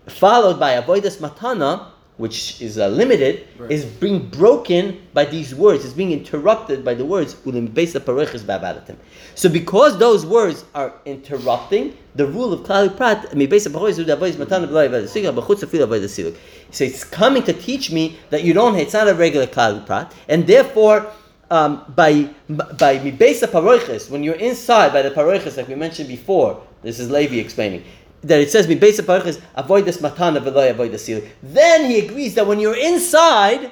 followed 0.07 0.57
by 0.57 0.79
avoidas 0.79 1.17
matana, 1.17 1.87
which 2.17 2.61
is 2.61 2.77
uh, 2.77 2.87
limited, 2.87 3.47
right. 3.57 3.71
is 3.71 3.85
being 3.85 4.29
broken 4.29 5.01
by 5.13 5.25
these 5.25 5.55
words. 5.55 5.83
It's 5.83 5.93
being 5.93 6.11
interrupted 6.11 6.85
by 6.85 6.93
the 6.93 7.05
words 7.05 7.35
ulim 7.45 7.69
beis 7.69 7.95
la 7.95 8.01
paroiches 8.01 8.41
ve'abadatem. 8.41 8.95
So 9.35 9.49
because 9.49 9.97
those 9.97 10.25
words 10.25 10.65
are 10.75 10.93
interrupting 11.05 11.97
the 12.15 12.27
rule 12.27 12.53
of 12.53 12.61
klal 12.61 12.95
prat, 12.95 13.35
mi 13.35 13.47
beis 13.47 13.71
la 13.71 13.79
paroiches 13.79 14.05
ve'avoidas 14.05 14.35
matana 14.35 14.67
b'chutz 14.67 15.63
afil 15.63 15.87
avoidas 15.87 16.13
siluk. 16.13 16.37
So 16.71 16.83
it's 16.83 17.03
coming 17.03 17.43
to 17.43 17.53
teach 17.53 17.91
me 17.91 18.17
that 18.29 18.43
you 18.43 18.53
don't. 18.53 18.75
It's 18.75 18.93
not 18.93 19.07
a 19.07 19.15
regular 19.15 19.47
klal 19.47 19.85
prat, 19.85 20.13
and 20.29 20.45
therefore 20.45 21.11
um, 21.53 21.83
by 21.95 22.29
by 22.47 22.97
mibesa 22.99 23.47
paroiches, 23.47 24.09
when 24.09 24.23
you're 24.23 24.35
inside 24.35 24.91
by 24.91 25.01
the 25.01 25.11
paroiches, 25.11 25.57
like 25.57 25.67
we 25.67 25.75
mentioned 25.75 26.07
before, 26.07 26.61
this 26.81 26.99
is 26.99 27.11
Levi 27.11 27.35
explaining 27.35 27.83
that 28.23 28.39
it 28.39 28.51
says 28.51 28.67
mibesa 28.67 29.01
paroiches 29.01 29.41
avoid 29.55 29.85
this 29.85 29.97
matana 29.97 30.39
v'loy 30.39 30.69
avoid 30.71 30.91
the 30.91 30.97
seal. 30.97 31.21
Then 31.41 31.89
he 31.89 31.99
agrees 31.99 32.35
that 32.35 32.47
when 32.47 32.59
you're 32.59 32.77
inside, 32.77 33.71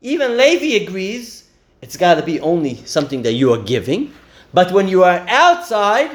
even 0.00 0.36
Levi 0.36 0.84
agrees 0.84 1.48
it's 1.82 1.96
got 1.96 2.14
to 2.14 2.22
be 2.22 2.40
only 2.40 2.76
something 2.84 3.22
that 3.22 3.32
you 3.34 3.52
are 3.52 3.62
giving, 3.62 4.12
but 4.52 4.72
when 4.72 4.88
you 4.88 5.04
are 5.04 5.24
outside, 5.28 6.10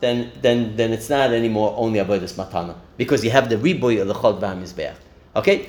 then 0.00 0.32
then 0.42 0.76
then 0.76 0.92
it's 0.92 1.08
not 1.08 1.32
anymore 1.32 1.74
only 1.76 1.98
avoid 1.98 2.20
this 2.20 2.34
matana 2.34 2.76
because 2.96 3.24
you 3.24 3.30
have 3.30 3.48
the 3.48 3.56
riboy 3.56 3.96
chod 4.20 4.40
v'hamizbeach. 4.40 4.96
Okay, 5.36 5.68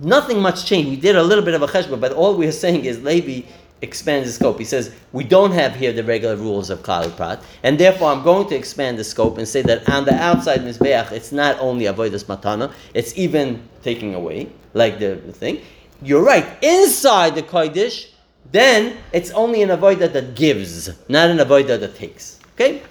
nothing 0.00 0.40
much 0.40 0.64
changed. 0.64 0.90
We 0.90 0.96
did 0.96 1.16
a 1.16 1.22
little 1.22 1.44
bit 1.44 1.54
of 1.54 1.62
a 1.62 1.66
cheshbon, 1.66 2.00
but 2.00 2.12
all 2.12 2.36
we 2.36 2.46
are 2.46 2.52
saying 2.52 2.84
is 2.84 3.02
Levi 3.02 3.46
expands 3.81 4.27
the 4.27 4.33
scope. 4.33 4.57
He 4.57 4.65
says, 4.65 4.93
we 5.11 5.23
don't 5.23 5.51
have 5.51 5.75
here 5.75 5.93
the 5.93 6.03
regular 6.03 6.35
rules 6.35 6.69
of 6.69 6.79
Klal 6.79 7.15
Prat, 7.15 7.43
and 7.63 7.79
therefore 7.79 8.11
I'm 8.11 8.23
going 8.23 8.47
to 8.49 8.55
expand 8.55 8.97
the 8.97 9.03
scope 9.03 9.37
and 9.37 9.47
say 9.47 9.61
that 9.63 9.87
on 9.89 10.05
the 10.05 10.13
outside 10.15 10.61
Mizbeach, 10.61 11.11
it's 11.11 11.31
not 11.31 11.59
only 11.59 11.85
Avodas 11.85 12.25
Matana, 12.25 12.73
it's 12.93 13.15
even 13.17 13.61
taking 13.83 14.15
away, 14.15 14.49
like 14.73 14.99
the, 14.99 15.21
the 15.25 15.33
thing. 15.33 15.61
You're 16.01 16.23
right, 16.23 16.45
inside 16.63 17.35
the 17.35 17.43
Kodesh, 17.43 18.09
then 18.51 18.97
it's 19.13 19.31
only 19.31 19.61
an 19.61 19.69
Avodah 19.69 20.11
that 20.11 20.35
gives, 20.35 20.89
not 21.09 21.29
an 21.29 21.37
Avodah 21.37 21.79
that 21.79 21.95
takes. 21.95 22.39
Okay? 22.55 22.81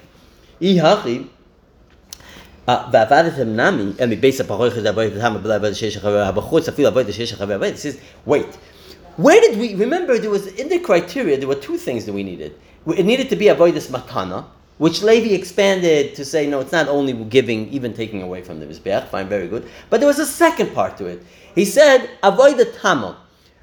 ועבדתם 2.67 3.47
נמי, 3.47 3.83
מבייס 4.07 4.41
הפרויך 4.41 4.79
זה 4.79 4.89
עבודת 4.89 5.11
המה 5.19 5.37
בלה 5.39 5.55
עבודת 5.55 5.75
שיש 5.75 5.97
אחרי, 5.97 6.31
בחוץ 6.35 6.69
אפילו 6.69 6.87
עבודת 6.87 7.13
שיש 7.13 7.33
אחרי 7.33 7.53
עבודת, 7.53 7.73
wait, 8.27 8.57
where 9.16 9.40
did 9.40 9.58
we 9.58 9.74
remember? 9.74 10.18
There 10.18 10.30
was 10.30 10.46
in 10.46 10.68
the 10.68 10.78
criteria. 10.78 11.36
There 11.38 11.48
were 11.48 11.54
two 11.54 11.76
things 11.76 12.06
that 12.06 12.12
we 12.12 12.22
needed. 12.22 12.58
It 12.86 13.04
needed 13.04 13.28
to 13.30 13.36
be 13.36 13.46
avoidus 13.46 13.88
matana, 13.88 14.44
which 14.78 15.02
Levi 15.02 15.34
expanded 15.34 16.14
to 16.16 16.24
say 16.24 16.46
no, 16.46 16.60
it's 16.60 16.72
not 16.72 16.88
only 16.88 17.12
giving, 17.12 17.68
even 17.68 17.94
taking 17.94 18.22
away 18.22 18.42
from 18.42 18.58
the 18.58 18.66
mizbeach. 18.66 19.08
Fine, 19.08 19.28
very 19.28 19.48
good. 19.48 19.68
But 19.90 20.00
there 20.00 20.06
was 20.08 20.18
a 20.18 20.26
second 20.26 20.74
part 20.74 20.96
to 20.98 21.06
it. 21.06 21.22
He 21.54 21.64
said 21.64 22.10
avoid 22.22 22.56
the 22.56 22.66
tama. 22.66 23.18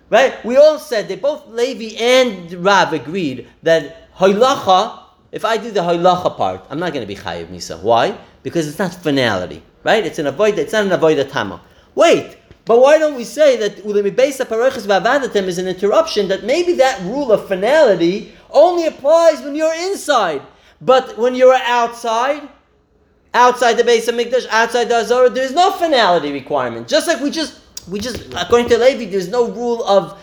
Right? 0.10 0.44
We 0.44 0.58
all 0.58 0.80
said 0.80 1.08
they 1.08 1.16
both 1.16 1.48
Levi 1.48 1.96
and 1.98 2.52
Rav 2.66 2.94
agreed 2.94 3.48
that 3.64 4.12
hoilacha. 4.16 5.04
If 5.32 5.46
I 5.46 5.58
do 5.58 5.70
the 5.70 5.82
hoilacha 5.82 6.36
part, 6.36 6.66
I'm 6.70 6.80
not 6.80 6.94
going 6.94 7.08
to 7.08 7.14
be 7.14 7.20
chayiv 7.20 7.48
misa. 7.48 7.80
Why? 7.80 8.18
Because 8.42 8.68
it's 8.68 8.80
not 8.80 8.94
finality. 8.94 9.62
Right? 9.84 10.04
It's 10.04 10.18
an 10.18 10.26
avoid. 10.26 10.58
It's 10.58 10.74
not 10.74 10.86
an 10.86 10.92
avoid 10.92 11.30
tama. 11.30 11.62
Wait. 11.94 12.38
But 12.66 12.82
why 12.82 12.98
don't 12.98 13.16
we 13.16 13.24
say 13.24 13.58
that 13.58 13.78
ulimibesa 13.78 15.48
is 15.48 15.58
an 15.58 15.68
interruption 15.68 16.28
that 16.28 16.44
maybe 16.44 16.74
that 16.74 17.02
rule 17.02 17.32
of 17.32 17.48
finality 17.48 18.32
only 18.52 18.86
applies 18.86 19.42
when 19.42 19.56
you're 19.56 19.74
inside. 19.74 20.42
But 20.82 21.18
when 21.18 21.36
you're 21.36 21.56
outside, 21.56 22.48
outside 23.34 23.74
the 23.74 23.84
base 23.84 24.08
of 24.08 24.16
Mikdash, 24.16 24.48
outside 24.50 24.86
the 24.86 24.98
Azara, 24.98 25.30
there's 25.30 25.54
no 25.54 25.72
finality 25.72 26.32
requirement. 26.32 26.88
Just 26.88 27.08
like 27.08 27.20
we 27.22 27.32
just, 27.32 27.60
we 27.90 28.00
just, 28.00 28.34
according 28.36 28.70
to 28.70 28.78
Levi, 28.78 29.06
there's 29.06 29.30
no 29.30 29.50
rule 29.50 29.84
of 29.86 30.20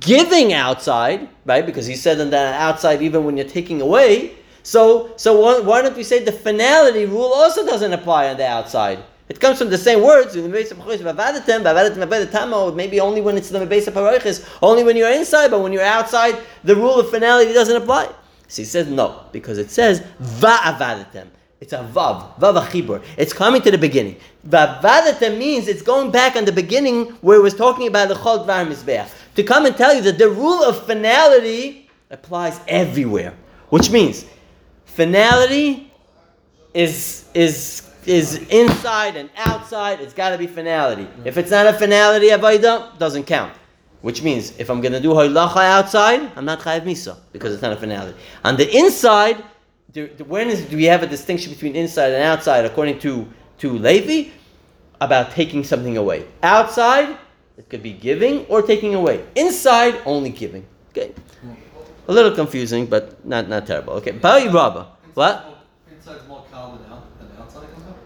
giving 0.00 0.52
outside, 0.52 1.28
right? 1.44 1.64
Because 1.64 1.86
he 1.86 1.94
said 1.94 2.18
that 2.18 2.60
outside 2.60 3.02
even 3.02 3.24
when 3.24 3.36
you're 3.36 3.46
taking 3.46 3.80
away. 3.80 4.34
So, 4.62 5.12
so 5.16 5.40
why, 5.40 5.60
why 5.60 5.82
don't 5.82 5.96
we 5.96 6.02
say 6.02 6.24
the 6.24 6.32
finality 6.32 7.04
rule 7.04 7.32
also 7.34 7.66
doesn't 7.66 7.92
apply 7.92 8.30
on 8.30 8.36
the 8.38 8.46
outside? 8.46 8.98
It 9.28 9.40
comes 9.40 9.58
from 9.58 9.70
the 9.70 9.78
same 9.78 10.02
words. 10.02 10.36
Maybe 10.36 10.58
only 13.00 13.20
when 13.22 13.38
it's 13.38 13.48
the 13.48 13.66
base 13.66 13.86
of 13.86 13.94
paroiches, 13.94 14.46
only 14.60 14.84
when 14.84 14.96
you're 14.96 15.10
inside, 15.10 15.50
but 15.50 15.60
when 15.60 15.72
you're 15.72 15.82
outside, 15.82 16.38
the 16.62 16.76
rule 16.76 17.00
of 17.00 17.10
finality 17.10 17.52
doesn't 17.52 17.76
apply. 17.76 18.12
So 18.48 18.62
he 18.62 18.66
says 18.66 18.88
no, 18.88 19.24
because 19.32 19.58
it 19.58 19.70
says 19.70 20.02
va'avadatem. 20.20 21.28
It's 21.60 21.72
a 21.72 21.78
vav, 21.78 22.38
vav 22.38 22.62
achibur. 22.62 23.02
It's 23.16 23.32
coming 23.32 23.62
to 23.62 23.70
the 23.70 23.78
beginning. 23.78 24.16
Va'avadatem 24.46 25.38
means 25.38 25.68
it's 25.68 25.80
going 25.80 26.10
back 26.10 26.36
on 26.36 26.44
the 26.44 26.52
beginning 26.52 27.06
where 27.22 27.38
it 27.38 27.42
was 27.42 27.54
talking 27.54 27.88
about 27.88 28.08
the 28.08 28.14
chol 28.14 28.46
dvar 28.46 28.70
mizbeach. 28.70 29.08
To 29.36 29.42
come 29.42 29.64
and 29.64 29.74
tell 29.74 29.94
you 29.94 30.02
that 30.02 30.18
the 30.18 30.28
rule 30.28 30.62
of 30.62 30.84
finality 30.84 31.88
applies 32.10 32.60
everywhere, 32.68 33.32
which 33.70 33.90
means 33.90 34.26
finality 34.84 35.90
is 36.74 37.24
is 37.32 37.83
is 38.06 38.36
inside 38.48 39.16
and 39.16 39.30
outside. 39.36 40.00
It's 40.00 40.14
got 40.14 40.30
to 40.30 40.38
be 40.38 40.46
finality. 40.46 41.06
If 41.24 41.38
it's 41.38 41.50
not 41.50 41.66
a 41.66 41.72
finality, 41.72 42.28
avodah 42.28 42.98
doesn't 42.98 43.24
count. 43.24 43.52
Which 44.02 44.22
means 44.22 44.58
if 44.58 44.68
I'm 44.70 44.80
going 44.82 44.92
to 44.92 45.00
do 45.00 45.10
hoylacha 45.10 45.64
outside, 45.64 46.30
I'm 46.36 46.44
not 46.44 46.60
chayav 46.60 46.82
misa 46.82 47.16
because 47.32 47.54
it's 47.54 47.62
not 47.62 47.72
a 47.72 47.76
finality. 47.76 48.18
On 48.44 48.56
the 48.56 48.70
inside, 48.76 49.42
do, 49.92 50.08
when 50.26 50.50
is, 50.50 50.62
do 50.66 50.76
we 50.76 50.84
have 50.84 51.02
a 51.02 51.06
distinction 51.06 51.52
between 51.52 51.74
inside 51.74 52.12
and 52.12 52.22
outside 52.22 52.64
according 52.64 52.98
to 53.00 53.26
to 53.58 53.78
Levi 53.78 54.30
about 55.00 55.30
taking 55.30 55.64
something 55.64 55.96
away? 55.96 56.26
Outside, 56.42 57.16
it 57.56 57.68
could 57.70 57.82
be 57.82 57.92
giving 57.92 58.44
or 58.46 58.60
taking 58.60 58.94
away. 58.94 59.24
Inside, 59.36 60.02
only 60.04 60.30
giving. 60.30 60.66
Okay, 60.90 61.14
a 62.08 62.12
little 62.12 62.34
confusing, 62.34 62.86
but 62.86 63.24
not 63.24 63.48
not 63.48 63.66
terrible. 63.66 63.94
Okay, 63.94 64.10
Bari 64.10 64.48
Rabba. 64.48 64.88
What? 65.14 65.64
Inside's 65.90 66.26
more 66.26 66.44
than, 66.50 66.60
out, 66.60 67.18
than 67.18 67.28
outside 67.40 67.72
comes 67.72 67.86
out? 67.86 67.96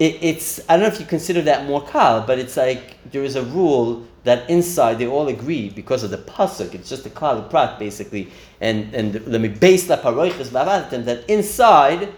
It, 0.00 0.16
it's 0.22 0.60
I 0.68 0.76
don't 0.76 0.88
know 0.88 0.94
if 0.94 0.98
you 0.98 1.06
consider 1.06 1.42
that 1.42 1.66
more 1.66 1.86
kal, 1.86 2.22
but 2.26 2.38
it's 2.38 2.56
like 2.56 2.98
there 3.12 3.22
is 3.22 3.36
a 3.36 3.42
rule 3.44 4.06
that 4.24 4.48
inside 4.50 4.98
they 4.98 5.06
all 5.06 5.28
agree 5.28 5.68
because 5.68 6.02
of 6.02 6.10
the 6.10 6.18
pasuk. 6.18 6.74
It's 6.74 6.88
just 6.88 7.04
a 7.06 7.10
kal 7.10 7.42
prat 7.42 7.78
basically, 7.78 8.32
and 8.60 8.92
and 8.94 9.26
let 9.26 9.40
me 9.42 9.48
base 9.48 9.88
la 9.88 9.98
paroiches 9.98 10.50
that 10.50 11.30
inside 11.30 12.12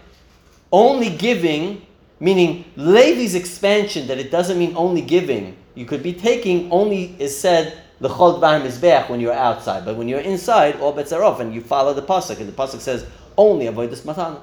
only 0.71 1.09
giving, 1.09 1.85
meaning 2.19 2.65
Levi's 2.77 3.35
expansion 3.35 4.07
that 4.07 4.17
it 4.17 4.31
doesn't 4.31 4.57
mean 4.57 4.73
only 4.77 5.01
giving. 5.01 5.57
You 5.75 5.85
could 5.85 6.01
be 6.01 6.13
taking 6.13 6.71
only 6.71 7.15
is 7.19 7.37
said 7.37 7.77
the 7.99 8.07
chol 8.07 8.37
is 8.65 8.77
mizbeach 8.77 9.09
when 9.09 9.19
you're 9.19 9.33
outside, 9.33 9.83
but 9.83 9.97
when 9.97 10.07
you're 10.07 10.21
inside, 10.21 10.79
all 10.79 10.93
bets 10.93 11.11
are 11.11 11.23
off, 11.23 11.41
and 11.41 11.53
you 11.53 11.59
follow 11.59 11.93
the 11.93 12.01
pasuk, 12.01 12.39
and 12.39 12.47
the 12.47 12.53
pasuk 12.53 12.79
says 12.79 13.05
only 13.37 13.67
avoid 13.67 13.91
this 13.91 14.01
matana. 14.01 14.39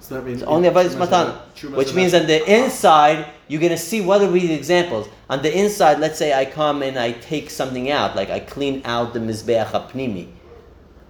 So 0.00 0.14
that 0.14 0.24
means 0.24 0.42
It's 0.42 0.50
only 0.50 0.70
matana, 0.70 1.36
which 1.76 1.94
means 1.94 2.14
on 2.14 2.26
the 2.26 2.42
inside 2.50 3.26
you're 3.48 3.60
gonna 3.60 3.76
see. 3.76 4.00
What 4.00 4.22
are 4.22 4.30
these 4.30 4.50
examples? 4.50 5.08
On 5.28 5.42
the 5.42 5.56
inside, 5.56 6.00
let's 6.00 6.18
say 6.18 6.32
I 6.32 6.46
come 6.46 6.82
and 6.82 6.98
I 6.98 7.12
take 7.12 7.50
something 7.50 7.90
out, 7.90 8.16
like 8.16 8.30
I 8.30 8.40
clean 8.40 8.80
out 8.84 9.12
the 9.12 9.20
mizbeach 9.20 9.66
hapnimi, 9.66 10.28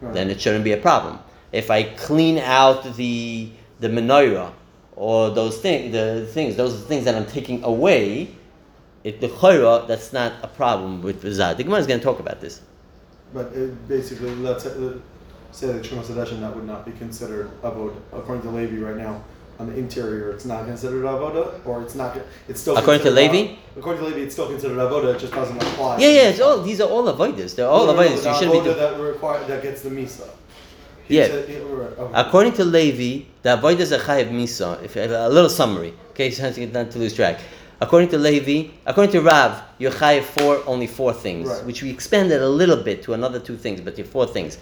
then 0.03 0.29
it 0.29 0.41
shouldn't 0.41 0.65
be 0.65 0.73
a 0.73 0.77
problem. 0.77 1.21
If 1.53 1.71
I 1.71 1.85
clean 1.85 2.39
out 2.39 2.97
the 2.97 3.51
the 3.79 3.89
menorah 3.89 4.53
or 4.97 5.31
those 5.31 5.59
things, 5.59 5.93
the 5.93 6.27
things, 6.33 6.57
those 6.57 6.75
are 6.75 6.79
the 6.79 6.85
things 6.85 7.05
that 7.05 7.15
I'm 7.15 7.27
taking 7.27 7.63
away. 7.65 8.35
It, 9.03 9.23
the 9.23 9.29
chayra, 9.29 9.89
that's 9.89 10.13
not 10.13 10.35
a 10.43 10.49
problem 10.49 11.01
with 11.01 11.23
Vizad. 11.23 11.57
The 11.57 11.65
Gemara 11.65 11.81
is 11.81 11.87
going 11.87 12.01
to 12.01 12.05
talk 12.05 12.21
about 12.21 12.43
this. 12.43 12.61
But 13.33 13.47
it 13.55 13.89
basically, 13.89 14.35
let's 14.35 14.67
uh, 14.67 14.99
say 15.53 15.67
that 15.69 15.83
Trumas 15.83 16.05
Sedeshin, 16.05 16.41
that 16.41 16.55
would 16.55 16.67
not 16.67 16.85
be 16.85 16.93
considered 16.93 17.51
avoda. 17.63 17.97
According 18.13 18.43
to 18.43 18.51
Levi 18.51 18.77
right 18.79 18.97
now, 18.97 19.23
on 19.59 19.67
the 19.67 19.77
interior, 19.77 20.31
it's 20.31 20.45
not 20.47 20.65
considered 20.65 21.05
avoda, 21.05 21.61
or 21.67 21.83
it's 21.83 21.95
not, 21.95 22.17
it's 22.49 22.61
still 22.61 22.77
According 22.77 23.03
to 23.03 23.11
Levi? 23.11 23.57
According 23.77 24.03
to 24.03 24.09
Levi, 24.09 24.21
it's 24.21 24.35
still 24.35 24.47
considered 24.49 24.79
avoda, 24.79 25.15
it 25.15 25.19
just 25.21 25.33
doesn't 25.35 25.57
apply. 25.63 25.99
Yeah, 25.99 26.09
yeah, 26.09 26.29
it's 26.31 26.41
all, 26.41 26.63
these 26.63 26.81
are 26.81 26.89
all 26.89 27.05
avodas. 27.13 27.55
They're 27.57 27.69
all 27.69 27.87
No, 27.87 27.93
no, 27.95 28.01
no, 28.03 28.09
avodas. 28.09 28.23
the 28.23 28.29
You 28.31 28.35
shouldn't 28.37 28.65
be. 28.65 28.71
do- 28.71 28.75
that 28.75 28.99
require, 29.01 29.45
that 29.47 29.63
gets 29.63 29.83
the 29.83 29.91
misa. 29.91 30.29
He 31.07 31.17
Yeah. 31.19 31.27
said- 31.27 31.49
okay. 31.51 32.13
According 32.15 32.53
to 32.53 32.65
Levi, 32.65 33.27
the 33.43 33.51
avodas 33.57 33.91
are 33.93 33.99
chayav 33.99 34.31
misa. 34.31 34.83
If 34.83 34.97
a 34.97 35.29
little 35.29 35.51
summary, 35.51 35.93
okay, 36.13 36.31
so 36.31 36.51
not 36.73 36.91
to 36.93 36.99
lose 36.99 37.13
track. 37.15 37.41
According 37.83 38.11
to 38.11 38.19
Levi, 38.19 38.71
according 38.87 39.11
to 39.13 39.21
Rav, 39.23 39.61
you're 39.79 39.91
chayav 39.91 40.23
for 40.23 40.61
only 40.67 40.87
four 40.87 41.13
things, 41.13 41.49
Right. 41.49 41.65
which 41.65 41.83
we 41.83 41.91
expanded 41.91 42.41
a 42.43 42.49
little 42.49 42.77
bit 42.77 43.03
to 43.05 43.15
another 43.15 43.39
two 43.39 43.57
things, 43.57 43.81
but 43.81 43.97
you're 43.99 44.07
four 44.07 44.27
things: 44.27 44.59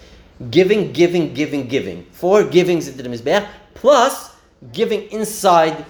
giving, 0.50 0.92
giving, 0.92 1.34
giving, 1.34 1.68
giving. 1.68 2.04
Four 2.12 2.44
givings 2.44 2.88
into 2.88 3.02
the 3.02 3.08
mizbeach, 3.08 3.46
plus 3.74 4.34
giving 4.72 5.02
inside 5.10 5.84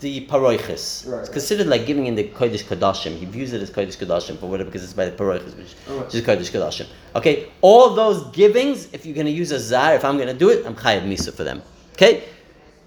the 0.00 0.26
paroiches. 0.26 1.10
Right, 1.10 1.20
it's 1.20 1.28
considered 1.28 1.66
like 1.66 1.86
giving 1.86 2.06
in 2.06 2.14
the 2.14 2.24
kodesh 2.24 2.64
kadashim. 2.64 3.16
He 3.16 3.26
views 3.26 3.52
it 3.52 3.62
as 3.62 3.70
kodesh 3.70 3.96
kadashim 3.96 4.38
for 4.38 4.46
whatever 4.46 4.70
because 4.70 4.84
it's 4.84 4.92
by 4.92 5.06
the 5.06 5.16
paroiches, 5.16 5.56
which, 5.56 5.72
which 5.72 6.14
is 6.14 6.22
kodesh 6.22 6.50
kadashim. 6.50 6.86
Okay, 7.14 7.50
all 7.60 7.94
those 7.94 8.24
givings. 8.30 8.88
If 8.92 9.06
you're 9.06 9.14
going 9.14 9.26
to 9.26 9.32
use 9.32 9.50
a 9.52 9.60
zar, 9.60 9.94
if 9.94 10.04
I'm 10.04 10.16
going 10.16 10.28
to 10.28 10.34
do 10.34 10.50
it, 10.50 10.66
I'm 10.66 10.74
chayav 10.74 11.02
misa 11.02 11.32
for 11.32 11.44
them. 11.44 11.62
Okay, 11.92 12.24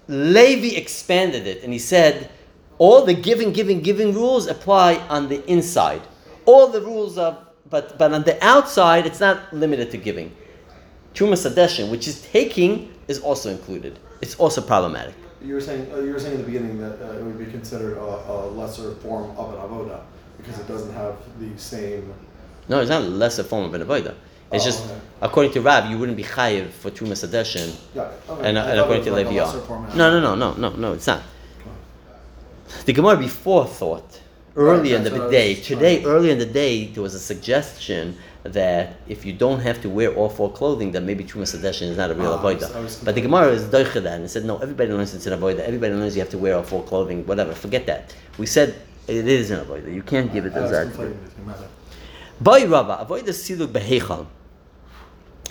Levi 0.08 0.76
expanded 0.76 1.46
it 1.46 1.62
and 1.62 1.72
he 1.72 1.78
said, 1.78 2.30
all 2.78 3.04
the 3.04 3.14
giving, 3.14 3.52
giving, 3.52 3.80
giving 3.80 4.14
rules 4.14 4.46
apply 4.46 4.96
on 5.08 5.28
the 5.28 5.44
inside. 5.50 6.02
All 6.44 6.68
the 6.68 6.80
rules 6.80 7.18
of, 7.18 7.38
but 7.68 7.98
but 7.98 8.12
on 8.12 8.22
the 8.22 8.42
outside, 8.44 9.04
it's 9.04 9.20
not 9.20 9.52
limited 9.52 9.90
to 9.90 9.98
giving. 9.98 10.34
Truma 11.18 11.34
Sadeshin, 11.34 11.90
which 11.90 12.06
is 12.06 12.22
taking, 12.22 12.92
is 13.08 13.18
also 13.18 13.50
included. 13.50 13.98
It's 14.20 14.36
also 14.36 14.60
problematic. 14.60 15.14
You 15.42 15.54
were 15.54 15.60
saying, 15.60 15.90
uh, 15.92 15.98
you 15.98 16.12
were 16.12 16.20
saying 16.20 16.34
in 16.34 16.40
the 16.42 16.46
beginning 16.46 16.78
that 16.78 17.00
uh, 17.02 17.18
it 17.18 17.24
would 17.24 17.38
be 17.44 17.46
considered 17.46 17.96
a, 17.96 18.00
a 18.00 18.46
lesser 18.50 18.94
form 18.96 19.36
of 19.36 19.52
an 19.52 19.60
avoda, 19.60 20.02
because 20.36 20.60
it 20.60 20.68
doesn't 20.68 20.94
have 20.94 21.16
the 21.40 21.58
same. 21.58 22.14
No, 22.68 22.78
it's 22.80 22.88
not 22.90 23.02
a 23.02 23.06
lesser 23.06 23.42
form 23.42 23.64
of 23.64 23.74
an 23.74 23.82
avoda. 23.84 24.14
It's 24.52 24.62
Oh, 24.62 24.66
just, 24.70 24.84
okay. 24.84 25.00
according 25.20 25.52
to 25.54 25.60
Rab, 25.60 25.90
you 25.90 25.98
wouldn't 25.98 26.16
be 26.16 26.22
chayiv 26.22 26.70
for 26.70 26.92
Truma 26.92 27.16
Sadeshin, 27.22 27.74
Yeah. 27.96 28.10
okay. 28.30 28.48
and, 28.48 28.56
I 28.56 28.70
and 28.70 28.78
according 28.80 29.04
to 29.06 29.10
like 29.10 29.26
a 29.26 29.28
Levi, 29.30 29.40
lesser 29.44 29.58
are. 29.58 29.62
form 29.62 29.86
of 29.86 29.96
no, 29.96 30.20
no, 30.20 30.20
no, 30.20 30.34
no, 30.36 30.54
no, 30.54 30.76
no, 30.76 30.92
it's 30.92 31.08
not. 31.08 31.22
The 32.84 32.92
Gemara 32.92 33.16
before 33.16 33.66
thought, 33.66 34.20
early 34.54 34.92
Right, 34.92 35.04
in 35.04 35.04
the 35.04 35.28
day, 35.30 35.54
today, 35.56 36.04
early 36.04 36.30
in 36.30 36.38
the 36.38 36.46
day, 36.46 36.86
there 36.86 37.02
was 37.02 37.14
a 37.16 37.18
suggestion 37.18 38.16
that 38.52 38.96
if 39.08 39.24
you 39.24 39.32
don't 39.32 39.60
have 39.60 39.80
to 39.82 39.88
wear 39.88 40.12
all 40.14 40.28
four 40.28 40.50
clothing, 40.52 40.92
then 40.92 41.06
maybe 41.06 41.24
Truma 41.24 41.42
Sadeshin 41.42 41.88
is 41.88 41.96
not 41.96 42.10
a 42.10 42.14
real 42.14 42.34
Ah, 42.34 42.42
avodah. 42.42 43.04
But 43.04 43.14
the. 43.14 43.20
Gemara 43.20 43.48
is 43.48 43.64
doicha 43.64 44.02
that 44.02 44.20
and 44.20 44.30
said, 44.30 44.44
no, 44.44 44.58
everybody 44.58 44.92
learns 44.92 45.14
it's 45.14 45.26
an 45.26 45.38
avodah. 45.38 45.60
Everybody 45.60 45.94
learns 45.94 46.14
you 46.16 46.20
have 46.22 46.30
to 46.30 46.38
wear 46.38 46.56
all 46.56 46.62
four 46.62 46.82
clothing, 46.84 47.26
whatever. 47.26 47.54
Forget 47.54 47.86
that. 47.86 48.14
We 48.38 48.46
said 48.46 48.74
it 49.06 49.26
is 49.28 49.50
an 49.50 49.64
avodah. 49.64 49.92
You 49.92 50.02
can't 50.02 50.32
give 50.32 50.46
it 50.46 50.52
as 50.54 50.62
was 50.62 50.70
that. 50.70 50.86
conflating 50.88 51.24
the 51.24 51.30
two 51.30 51.42
matter. 51.46 51.68
Boy 52.40 52.66
Rabba, 52.68 52.98
avoid 53.00 53.26
the 53.26 53.32
siluk 53.32 53.68
behechal. 53.68 54.26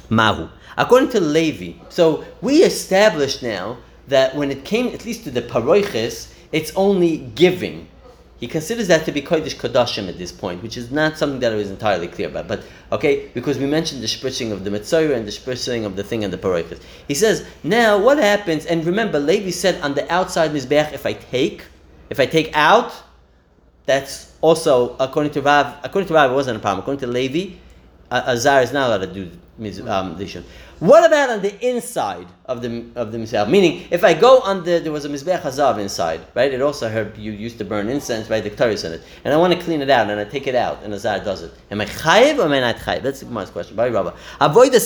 Mahu. 0.10 0.48
According 0.78 1.10
to 1.10 1.20
Levi, 1.20 1.74
so 1.90 2.24
we 2.42 2.64
established 2.64 3.44
now 3.44 3.78
that 4.08 4.36
when 4.36 4.52
it 4.52 4.64
came 4.64 4.88
at 4.94 5.06
least 5.06 5.24
to 5.26 5.32
the 5.32 5.42
paroiches, 5.42 6.32
it's 6.52 6.72
only 6.76 7.18
giving. 7.36 7.90
He 8.40 8.48
considers 8.48 8.88
that 8.88 9.06
to 9.06 9.12
be 9.12 9.22
kodesh 9.22 9.56
kodashim 9.56 10.08
at 10.08 10.18
this 10.18 10.32
point, 10.32 10.62
which 10.62 10.78
is 10.78 10.92
not 10.92 11.18
something 11.18 11.40
that 11.40 11.52
I 11.52 11.56
was 11.56 11.72
entirely 11.72 12.08
clear 12.08 12.28
about. 12.28 12.48
But 12.48 12.64
okay, 12.92 13.30
because 13.34 13.58
we 13.58 13.66
mentioned 13.66 14.02
the 14.04 14.08
spritzing 14.08 14.52
of 14.52 14.64
the 14.64 14.70
mitzvah 14.70 15.16
and 15.16 15.28
the 15.28 15.32
spritzing 15.32 15.86
of 15.86 15.96
the 15.96 16.04
thing 16.04 16.24
and 16.24 16.32
the 16.32 16.38
paroiches. 16.38 16.80
He 17.08 17.16
says 17.16 17.48
now 17.64 17.98
what 17.98 18.20
happens? 18.20 18.66
And 18.66 18.86
remember, 18.86 19.20
Levi 19.20 19.50
said 19.50 19.82
on 19.82 19.96
the 19.96 20.12
outside 20.14 20.52
mizbeach, 20.52 20.94
if 20.94 21.06
I 21.06 21.14
take, 21.14 21.64
if 22.10 22.20
I 22.20 22.28
take 22.28 22.56
out, 22.56 22.94
that's 23.88 24.36
also 24.42 24.96
according 25.00 25.32
to 25.34 25.42
Rav. 25.42 25.78
According 25.84 26.10
to 26.10 26.14
Rav, 26.14 26.32
it 26.32 26.34
wasn't 26.36 26.58
a 26.58 26.60
problem. 26.60 26.82
According 26.82 27.00
to 27.00 27.08
Levi, 27.08 27.56
a, 28.12 28.38
zar 28.38 28.62
is 28.62 28.72
not 28.74 28.88
allowed 28.88 29.14
to 29.14 29.14
do 29.14 29.32
um. 29.88 30.16
What 30.80 31.04
about 31.04 31.32
on 31.32 31.42
the 31.42 31.68
inside 31.68 32.28
of 32.46 32.62
the 32.62 32.86
of 32.96 33.12
the 33.12 33.18
mizbeach? 33.18 33.50
Meaning, 33.50 33.88
if 33.90 34.04
I 34.04 34.14
go 34.14 34.40
on 34.42 34.64
the 34.64 34.80
there 34.80 34.92
was 34.92 35.06
a 35.06 35.10
mizbeach 35.10 35.42
hazav 35.42 35.80
inside, 35.80 36.22
right? 36.36 36.54
It 36.54 36.62
also 36.62 36.90
heard 36.90 37.18
you 37.18 37.32
used 37.32 37.58
to 37.58 37.66
burn 37.66 37.90
incense, 37.90 38.30
right? 38.30 38.44
The 38.44 38.52
Ketores 38.52 38.86
in 38.86 38.94
it, 38.94 39.02
and 39.26 39.34
I 39.34 39.38
want 39.38 39.54
to 39.54 39.60
clean 39.60 39.82
it 39.82 39.90
out, 39.90 40.10
and 40.10 40.20
I 40.20 40.26
take 40.26 40.46
it 40.46 40.54
out, 40.54 40.84
and 40.84 40.94
a 40.94 41.00
zar 41.00 41.20
does 41.20 41.42
it. 41.42 41.52
Am 41.72 41.82
I 41.82 41.86
chayiv 41.86 42.38
or 42.38 42.44
am 42.44 42.52
I 42.52 42.60
not 42.60 42.76
chayiv? 42.78 43.02
That's 43.02 43.22
the 43.22 43.26
Gemara's 43.26 43.50
question. 43.50 43.80
Avoid 43.80 44.74
the. 44.74 44.80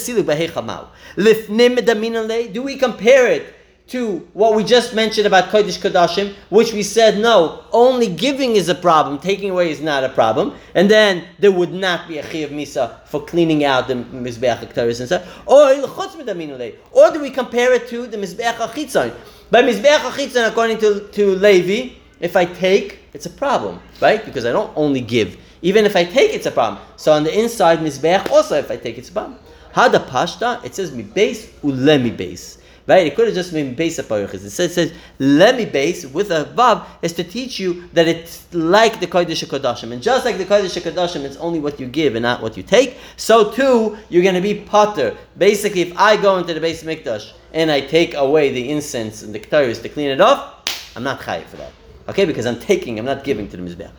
Lifnim 1.18 1.78
medamin 1.78 2.14
alei. 2.14 2.54
Do 2.54 2.62
we 2.62 2.78
compare 2.78 3.28
it 3.28 3.54
to 3.92 4.20
what 4.32 4.56
we 4.56 4.64
just 4.64 4.96
mentioned 4.96 5.28
about 5.28 5.50
Kodesh 5.50 5.78
Kodashim, 5.78 6.34
which 6.50 6.72
we 6.72 6.82
said 6.82 7.18
no, 7.20 7.66
only 7.74 8.08
giving 8.08 8.56
is 8.56 8.70
a 8.70 8.76
problem, 8.76 9.20
taking 9.20 9.50
away 9.50 9.70
is 9.70 9.82
not 9.82 10.06
a 10.06 10.10
problem, 10.10 10.56
and 10.76 10.90
then 10.90 11.26
there 11.40 11.52
would 11.52 11.74
not 11.74 12.08
be 12.08 12.18
a 12.18 12.24
Chiyav 12.24 12.52
Misa 12.52 13.06
for 13.06 13.22
cleaning 13.26 13.66
out 13.66 13.90
the 13.90 13.96
Mizbeach 13.96 14.60
HaKtaris 14.60 15.00
and 15.00 15.08
stuff, 15.08 15.28
or 15.46 17.12
do 17.12 17.20
we 17.20 17.30
compare 17.30 17.74
it 17.74 17.90
to 17.90 18.08
the 18.08 18.16
Mizbeach 18.16 18.54
HaChitzon? 18.54 19.14
By 19.52 19.62
Mizbeach 19.62 19.98
HaChitzon, 19.98 20.48
according 20.48 20.78
to, 20.78 21.10
to 21.10 21.36
Levi, 21.36 21.94
if 22.22 22.38
I 22.38 22.46
take, 22.46 23.00
it's 23.12 23.26
a 23.26 23.30
problem, 23.30 23.82
right? 24.00 24.24
Because 24.24 24.46
I 24.46 24.54
don't 24.54 24.72
only 24.78 25.02
give. 25.02 25.38
Even 25.64 25.86
if 25.86 25.98
I 25.98 26.06
take, 26.06 26.34
it's 26.34 26.46
a 26.46 26.52
problem. 26.52 26.82
So 26.96 27.12
on 27.12 27.26
the 27.26 27.38
inside, 27.38 27.80
Mizbeach, 27.80 28.32
also 28.32 28.56
if 28.56 28.72
I 28.72 28.78
take, 28.78 28.98
it's 28.98 29.10
a 29.10 29.12
problem. 29.12 29.38
Hada 29.76 30.06
Pashta, 30.08 30.64
it 30.64 30.76
says 30.76 30.94
mi 30.94 31.04
base 31.04 31.48
ulemi 31.62 32.16
base. 32.16 32.61
Right? 32.88 33.06
It 33.08 33.16
could 33.16 33.28
have 33.28 33.36
just 33.36 33.54
been 33.54 33.76
base 33.76 34.00
aparuchis. 34.00 34.46
It 34.46 34.50
says, 34.52 34.74
says 34.74 34.94
lemi 35.20 35.72
base 35.72 36.06
with 36.06 36.32
a 36.32 36.46
vav 36.56 36.86
is 37.02 37.14
to 37.14 37.24
teach 37.24 37.60
you 37.60 37.88
that 37.94 38.08
it's 38.08 38.52
like 38.54 39.00
the 39.00 39.08
kodesh 39.08 39.46
kodashim, 39.46 39.92
and 39.92 40.02
just 40.02 40.26
like 40.26 40.38
the 40.38 40.46
kodesh 40.46 40.80
kodashim, 40.82 41.24
it's 41.24 41.38
only 41.38 41.60
what 41.60 41.80
you 41.80 41.88
give 41.88 42.16
and 42.16 42.24
not 42.24 42.42
what 42.42 42.58
you 42.58 42.64
take. 42.64 42.98
So 43.18 43.52
too, 43.52 43.98
you're 44.10 44.24
going 44.24 44.36
to 44.36 44.42
be 44.42 44.56
potter. 44.56 45.16
Basically, 45.38 45.82
if 45.82 45.98
I 45.98 46.18
go 46.18 46.38
into 46.38 46.54
the 46.54 46.60
base 46.60 46.84
mikdash 46.84 47.32
and 47.54 47.70
I 47.72 47.82
take 47.82 48.14
away 48.16 48.52
the 48.52 48.70
incense 48.70 49.24
and 49.24 49.34
the 49.34 49.40
ktaris 49.40 49.82
to 49.82 49.90
clean 49.90 50.10
it 50.10 50.22
off, 50.22 50.64
I'm 50.96 51.04
not 51.04 51.20
chayiv 51.22 51.46
for 51.46 51.58
that. 51.58 51.72
Okay, 52.10 52.26
because 52.26 52.46
I'm 52.46 52.60
taking, 52.60 52.98
I'm 53.00 53.06
not 53.06 53.24
giving 53.24 53.48
to 53.50 53.58
the 53.58 53.64
mizbeach. 53.64 53.92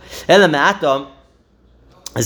He 2.14 2.22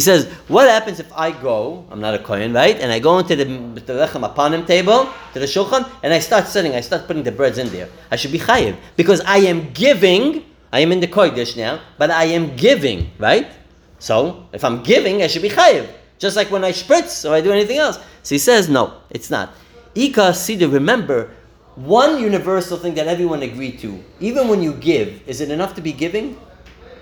says, 0.00 0.26
what 0.48 0.68
happens 0.68 1.00
if 1.00 1.12
I 1.12 1.30
go, 1.32 1.84
I'm 1.90 2.00
not 2.00 2.14
a 2.14 2.18
Kohen, 2.18 2.54
right? 2.54 2.80
And 2.80 2.90
I 2.90 2.98
go 2.98 3.18
into 3.18 3.36
the, 3.36 3.44
the 3.44 3.92
Lechem 3.92 4.26
Apanim 4.26 4.66
table, 4.66 5.12
to 5.34 5.38
the 5.38 5.44
Shulchan, 5.44 5.86
and 6.02 6.14
I 6.14 6.18
start 6.18 6.46
sitting, 6.46 6.74
I 6.74 6.80
start 6.80 7.06
putting 7.06 7.24
the 7.24 7.32
breads 7.32 7.58
in 7.58 7.68
there. 7.68 7.90
I 8.10 8.16
should 8.16 8.32
be 8.32 8.38
Chayiv. 8.38 8.76
Because 8.96 9.20
I 9.26 9.38
am 9.38 9.70
giving, 9.72 10.46
I 10.72 10.80
am 10.80 10.92
in 10.92 11.00
the 11.00 11.08
Kodesh 11.08 11.58
now, 11.58 11.82
but 11.98 12.10
I 12.10 12.24
am 12.24 12.56
giving, 12.56 13.10
right? 13.18 13.52
So, 13.98 14.46
if 14.54 14.64
I'm 14.64 14.82
giving, 14.82 15.22
I 15.22 15.26
should 15.26 15.42
be 15.42 15.50
Chayiv. 15.50 15.86
Just 16.18 16.36
like 16.36 16.50
when 16.50 16.64
I 16.64 16.72
spritz 16.72 17.28
or 17.28 17.34
I 17.34 17.42
do 17.42 17.52
anything 17.52 17.76
else. 17.76 17.98
So 18.22 18.34
he 18.34 18.38
says, 18.38 18.70
no, 18.70 18.94
it's 19.10 19.28
not. 19.28 19.52
Ika 19.94 20.32
Sida, 20.32 20.72
remember, 20.72 21.30
one 21.74 22.18
universal 22.18 22.78
thing 22.78 22.94
that 22.94 23.08
everyone 23.08 23.42
agreed 23.42 23.78
to, 23.80 24.02
even 24.20 24.48
when 24.48 24.62
you 24.62 24.72
give, 24.72 25.22
is 25.26 25.42
it 25.42 25.50
enough 25.50 25.74
to 25.74 25.82
be 25.82 25.92
giving? 25.92 26.38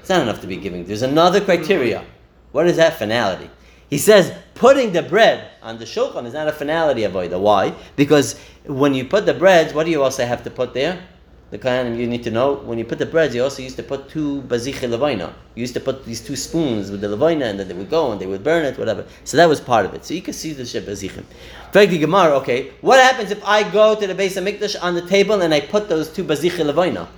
It's 0.09 0.17
not 0.17 0.23
enough 0.23 0.41
to 0.41 0.47
be 0.47 0.57
giving. 0.57 0.87
There's 0.87 1.03
another 1.03 1.39
criteria. 1.39 2.03
What 2.53 2.67
is 2.67 2.79
that 2.79 2.99
finality? 2.99 3.51
He 3.91 3.99
says 3.99 4.33
putting 4.55 4.93
the 4.93 5.03
bread 5.03 5.51
on 5.63 5.77
the 5.77 5.85
shulchan 5.85 6.25
is 6.25 6.33
not 6.33 6.49
a 6.49 6.53
finality 6.53 7.03
avoida. 7.03 7.39
Why? 7.39 7.75
Because 7.95 8.41
when 8.65 8.95
you 8.95 9.05
put 9.05 9.27
the 9.27 9.35
breads, 9.35 9.75
what 9.75 9.85
do 9.85 9.91
you 9.91 10.03
also 10.03 10.25
have 10.25 10.43
to 10.45 10.51
put 10.51 10.73
there? 10.73 10.99
The 11.51 11.59
kind 11.59 12.01
you 12.01 12.07
need 12.07 12.23
to 12.23 12.31
know 12.31 12.55
when 12.55 12.79
you 12.79 12.87
put 12.87 12.99
the 12.99 13.05
breads, 13.05 13.35
you 13.35 13.43
also 13.43 13.61
used 13.61 13.77
to 13.77 13.83
put 13.83 14.09
two 14.09 14.41
baziche 14.49 14.89
levina. 14.89 15.35
You 15.55 15.61
used 15.61 15.75
to 15.75 15.81
put 15.81 16.07
these 16.07 16.23
two 16.23 16.37
spoons 16.37 16.91
with 16.91 17.03
the 17.03 17.09
levina, 17.11 17.45
and 17.45 17.61
then 17.61 17.69
they 17.69 17.75
would 17.75 17.91
go 17.91 18.11
and 18.11 18.19
they 18.19 18.27
would 18.27 18.43
burn 18.43 18.65
it, 18.65 18.79
whatever. 18.79 19.05
So 19.25 19.37
that 19.37 19.47
was 19.47 19.61
part 19.61 19.85
of 19.85 19.93
it. 19.93 20.07
So 20.07 20.15
you 20.15 20.23
can 20.23 20.33
see 20.33 20.55
the 20.55 20.63
bazichim. 20.63 21.25
Fact 21.75 21.91
the 21.91 21.99
Gemara, 21.99 22.35
okay, 22.39 22.73
what 22.81 22.99
happens 22.99 23.31
if 23.31 23.45
I 23.45 23.71
go 23.71 23.95
to 23.95 24.07
the 24.07 24.15
base 24.15 24.39
of 24.39 24.45
Mikdash 24.45 24.83
on 24.83 24.95
the 24.95 25.07
table 25.07 25.43
and 25.43 25.53
I 25.53 25.61
put 25.61 25.91
those 25.91 26.09
two 26.09 26.25
baziche 26.25 26.65
levina? 26.65 27.09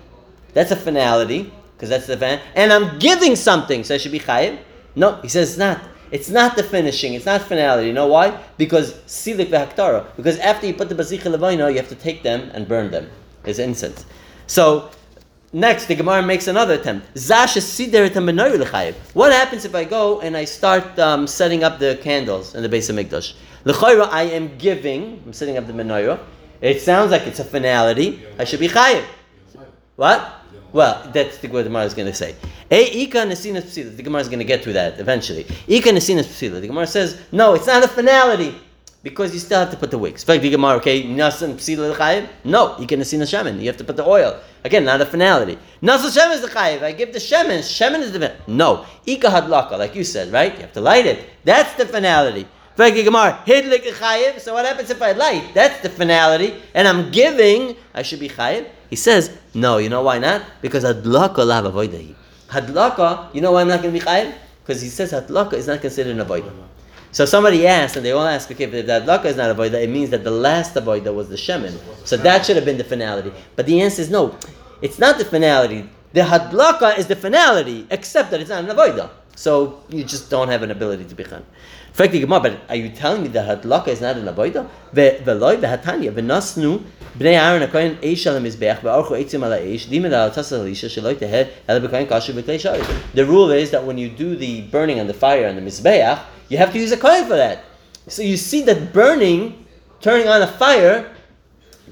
That's 0.55 0.73
a 0.73 0.77
finality 0.77 1.53
because 1.81 1.89
that's 1.89 2.07
the 2.07 2.15
van, 2.15 2.43
and 2.55 2.71
I'm 2.75 2.99
giving 2.99 3.35
something, 3.35 3.85
so 3.85 3.95
I 3.95 3.97
should 3.97 4.13
be 4.13 4.21
chayiv. 4.21 4.59
No, 4.95 5.15
he 5.23 5.29
says 5.29 5.49
it's 5.49 5.59
not. 5.59 5.81
It's 6.11 6.29
not 6.29 6.55
the 6.55 6.63
finishing. 6.63 7.15
It's 7.15 7.25
not 7.25 7.41
finality. 7.41 7.87
You 7.87 7.95
know 7.95 8.07
why? 8.07 8.39
Because 8.59 8.93
silik 9.07 9.49
v'haktara. 9.49 10.15
Because 10.15 10.39
after 10.41 10.67
you 10.67 10.75
put 10.75 10.91
the 10.91 10.95
bazicha 10.95 11.35
levayna, 11.35 11.71
you 11.71 11.79
have 11.79 11.89
to 11.89 11.95
take 11.95 12.23
them 12.23 12.51
and 12.53 12.69
burn 12.69 12.91
them 12.91 13.09
as 13.45 13.59
incense. 13.59 14.05
So 14.47 14.91
next, 15.55 15.87
the 15.87 15.95
Gemara 15.95 16.23
makes 16.23 16.49
another 16.49 16.75
attempt. 16.75 17.17
Zash 17.17 17.57
is 17.57 17.65
sidiritimorch. 17.65 18.95
What 19.15 19.33
happens 19.33 19.65
if 19.65 19.75
I 19.75 19.85
go 19.85 20.21
and 20.21 20.37
I 20.37 20.45
start 20.45 20.99
um, 20.99 21.27
setting 21.27 21.65
up 21.65 21.79
the 21.79 21.99
candles 22.03 22.55
in 22.55 22.63
the 22.63 22.69
base 22.69 22.91
of 22.91 22.97
Mikdash? 22.97 23.33
L'chayra, 23.65 24.07
I 24.11 24.25
am 24.25 24.59
giving. 24.59 25.23
I'm 25.25 25.33
setting 25.33 25.57
up 25.57 25.67
the 25.67 25.73
menorah. 25.73 26.19
It 26.61 26.83
sounds 26.83 27.11
like 27.11 27.27
it's 27.27 27.39
a 27.39 27.45
finality. 27.45 28.23
I 28.39 28.45
should 28.45 28.61
be 28.61 28.69
chayiv. 28.69 29.05
What? 29.97 30.40
Well, 30.73 31.11
that's 31.13 31.39
the, 31.39 31.49
what 31.49 31.65
the 31.65 31.69
Gemara 31.69 31.85
is 31.85 31.95
going 31.95 32.07
to 32.07 32.15
say. 32.15 32.37
E 32.71 33.05
ika 33.05 33.19
nesinas. 33.19 33.75
The 33.75 34.03
Gemara 34.03 34.21
is 34.21 34.29
going 34.29 34.39
to 34.39 34.45
get 34.45 34.63
to 34.65 34.73
that 34.73 35.01
eventually. 35.01 35.47
Ika 35.67 35.91
nesinas 35.91 36.25
psila. 36.25 36.61
The 36.61 36.69
Gemara 36.69 36.87
says, 36.87 37.21
no, 37.33 37.55
it's 37.55 37.67
not 37.67 37.85
a 37.85 37.89
finality 37.89 38.55
because 39.03 39.33
you 39.33 39.41
still 39.41 39.61
have 39.61 39.71
to 39.71 39.77
put 39.77 39.91
the 39.91 39.99
wicks. 39.99 40.23
Fact, 40.23 40.43
the 40.43 40.51
Gemara, 40.51 40.77
okay, 40.77 41.03
nasan 41.03 41.55
psila 41.55 41.93
l'chayiv? 41.93 42.29
No, 42.45 42.77
ika 42.79 42.97
nesinas 42.97 43.31
shemen. 43.31 43.61
You 43.61 43.67
have 43.67 43.79
to 43.79 43.85
put 43.85 43.97
the 43.97 44.05
oil. 44.05 44.41
Again, 44.63 44.85
not 44.85 45.01
a 45.01 45.07
finality. 45.07 45.59
Nasan 45.83 46.17
shemen 46.17 46.35
is 46.35 46.43
the 46.43 46.49
chayiv. 46.49 46.83
I 46.83 46.93
give 46.93 47.13
the 47.13 47.19
shemen. 47.19 47.59
Shemen 47.61 48.01
is 48.01 48.13
the 48.13 48.33
no. 48.47 48.87
Ika 49.07 49.27
hadlaka, 49.29 49.79
like 49.79 49.97
you 49.97 50.05
said, 50.05 50.33
right? 50.33 50.55
You 50.55 50.61
have 50.61 50.73
to 50.75 50.81
light 50.81 51.07
it. 51.07 51.29
That's 51.45 51.75
the 51.75 51.87
finality. 51.87 52.47
So 52.81 54.55
what 54.55 54.65
happens 54.65 54.89
if 54.89 55.03
I 55.03 55.13
light? 55.13 55.51
That's 55.53 55.83
the 55.83 55.91
finality, 55.91 56.55
and 56.75 56.89
I'm 56.89 57.11
giving. 57.11 57.77
I 57.93 58.01
should 58.03 58.21
be 58.21 58.31
chayiv. 58.31 58.67
He 58.89 58.97
says, 58.97 59.37
no, 59.53 59.77
you 59.77 59.91
know 59.91 60.03
why 60.03 60.19
not? 60.19 60.43
Because 60.63 60.85
hadlaka 60.85 61.47
lav 61.47 61.67
avoidahi. 61.67 62.15
Hadlaka, 62.49 63.35
you 63.35 63.43
know 63.43 63.53
why 63.53 63.61
I'm 63.61 63.69
not 63.69 63.83
going 63.83 63.93
to 63.93 64.01
be 64.01 64.05
chayiv? 64.05 64.33
Because 64.63 64.81
he 64.81 64.89
says 64.89 65.13
hadlaka 65.13 65.53
is 65.55 65.67
not 65.67 65.83
considered 65.83 66.17
an 66.19 66.27
avodah. 66.27 66.53
So 67.13 67.27
somebody 67.27 67.67
asked, 67.67 67.97
and 67.97 68.07
they 68.07 68.13
all 68.13 68.27
ask, 68.27 68.51
okay, 68.51 68.65
if 68.65 68.71
the 68.71 68.83
hadlaka 68.83 69.27
is 69.27 69.37
not 69.37 69.55
avodah, 69.55 69.83
it 69.83 69.91
means 69.91 70.09
that 70.11 70.25
the 70.25 70.31
last 70.31 70.75
avodah 70.75 71.15
was 71.15 71.29
the 71.29 71.37
shemen. 71.37 71.79
So 72.07 72.17
that 72.17 72.47
should 72.47 72.57
have 72.57 72.65
been 72.65 72.79
the 72.79 72.85
finality. 72.85 73.31
But 73.57 73.67
the 73.67 73.83
answer 73.83 74.01
is 74.01 74.11
no, 74.11 74.39
it's 74.81 74.99
not 74.99 75.19
the 75.19 75.27
finality. 75.27 75.87
The 76.15 76.23
hadlaka 76.23 76.97
is 76.99 77.09
the 77.09 77.17
finality, 77.17 77.87
except 77.91 78.31
that 78.31 78.41
it's 78.41 78.49
not 78.49 78.65
an 78.65 78.75
avodah. 78.75 79.11
So 79.41 79.81
you 79.89 80.05
just 80.05 80.29
don't 80.29 80.49
have 80.49 80.63
an 80.63 80.71
ability 80.71 81.07
to 81.07 81.15
be 81.15 81.25
chayiv. 81.25 81.45
Fact 81.95 82.13
but 82.29 82.61
are 82.69 82.77
you 82.77 82.91
telling 82.91 83.23
me 83.23 83.29
that 83.29 83.63
hadlaka 83.63 83.89
is 83.89 84.03
not 84.03 84.19
an 84.19 84.27
avodah? 84.27 84.69
Ve'loy 84.93 85.57
ve'hatanya 85.57 86.13
ve'nasnu 86.13 86.85
bnei 87.19 87.41
Aaron 87.41 87.67
akoyin 87.67 87.97
eish 88.03 88.27
al 88.27 88.39
mizbeach 88.39 88.81
ve'archu 88.81 89.13
eitzim 89.13 89.43
ala 89.43 89.57
eish 89.59 89.87
limid 89.87 90.13
al 90.13 90.31
tasal 90.31 90.61
alisha 90.61 90.91
sheloi 90.91 91.15
teher 91.15 91.49
el 91.69 91.81
b'koyin 91.81 92.07
kasher 92.07 92.35
v'klei 92.35 93.01
The 93.15 93.25
rule 93.25 93.51
is 93.51 93.71
that 93.71 93.83
when 93.83 93.97
you 93.97 94.11
do 94.11 94.37
the 94.37 94.61
burning 94.61 95.01
on 95.01 95.07
the 95.07 95.15
fire 95.15 95.49
on 95.49 95.57
the 95.57 95.63
mizbeach, 95.63 96.23
you 96.51 96.59
have 96.59 96.71
to 96.75 96.79
use 96.79 96.93
a 96.93 96.99
kohen 96.99 97.25
for 97.27 97.37
that. 97.37 97.65
So 98.09 98.21
you 98.21 98.37
see 98.37 98.61
that 98.65 98.93
burning, 98.93 99.65
turning 100.03 100.29
on 100.29 100.43
a 100.43 100.47
fire, 100.47 101.11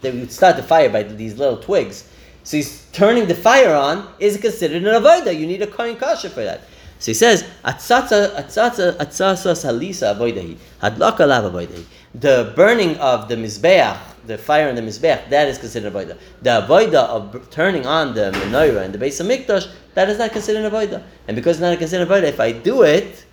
they 0.02 0.10
would 0.10 0.32
start 0.32 0.56
the 0.56 0.62
fire 0.62 0.90
by 0.90 1.02
these 1.02 1.38
little 1.38 1.56
twigs. 1.56 2.06
So 2.44 2.58
he's 2.58 2.84
turning 2.92 3.26
the 3.26 3.34
fire 3.34 3.74
on 3.74 4.06
is 4.18 4.36
considered 4.36 4.82
an 4.82 5.02
avodah. 5.02 5.34
You 5.34 5.46
need 5.46 5.62
a 5.62 5.66
kohen 5.66 5.96
kasher 5.96 6.28
for 6.28 6.44
that. 6.44 6.60
So 6.98 7.10
he 7.10 7.14
says, 7.14 7.44
Atzatza, 7.64 8.34
atzatza, 8.34 8.96
atzatza 8.96 9.54
salisa. 9.54 10.58
Hadlaka. 10.80 11.84
The 12.14 12.52
burning 12.56 12.96
of 12.96 13.28
the 13.28 13.36
mizbeach, 13.36 13.98
the 14.26 14.38
fire 14.38 14.68
in 14.68 14.74
the 14.74 14.82
mizbeach, 14.82 15.28
that 15.30 15.46
is 15.46 15.58
considered 15.58 15.92
avoida. 15.92 16.18
The 16.42 16.66
avoida 16.66 17.04
of 17.04 17.50
turning 17.50 17.86
on 17.86 18.14
the 18.14 18.32
menorah 18.32 18.84
and 18.84 18.94
the 18.94 18.98
base 18.98 19.20
of 19.20 19.26
mikdash, 19.26 19.70
that 19.94 20.08
is 20.08 20.18
not 20.18 20.32
considered 20.32 20.70
avoida. 20.72 21.02
And 21.28 21.36
because 21.36 21.56
it's 21.56 21.60
not 21.60 21.74
a 21.74 21.76
considered 21.76 22.08
avoida, 22.08 22.24
if 22.24 22.40
I 22.40 22.52
do 22.52 22.82
it, 22.82 23.26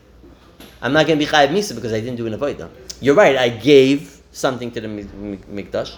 I'm 0.82 0.93
not 0.93 1.08
going 1.08 1.17
to 1.17 1.25
be 1.25 1.32
chayiv 1.32 1.49
misa 1.49 1.73
because 1.73 1.93
I 1.93 2.01
didn't 2.01 2.17
do 2.17 2.28
an 2.28 2.38
avoida. 2.38 2.69
You're 3.01 3.15
right. 3.15 3.36
I 3.36 3.49
gave 3.49 4.21
something 4.32 4.69
to 4.71 4.82
the 4.82 4.88
mikdash. 4.88 5.95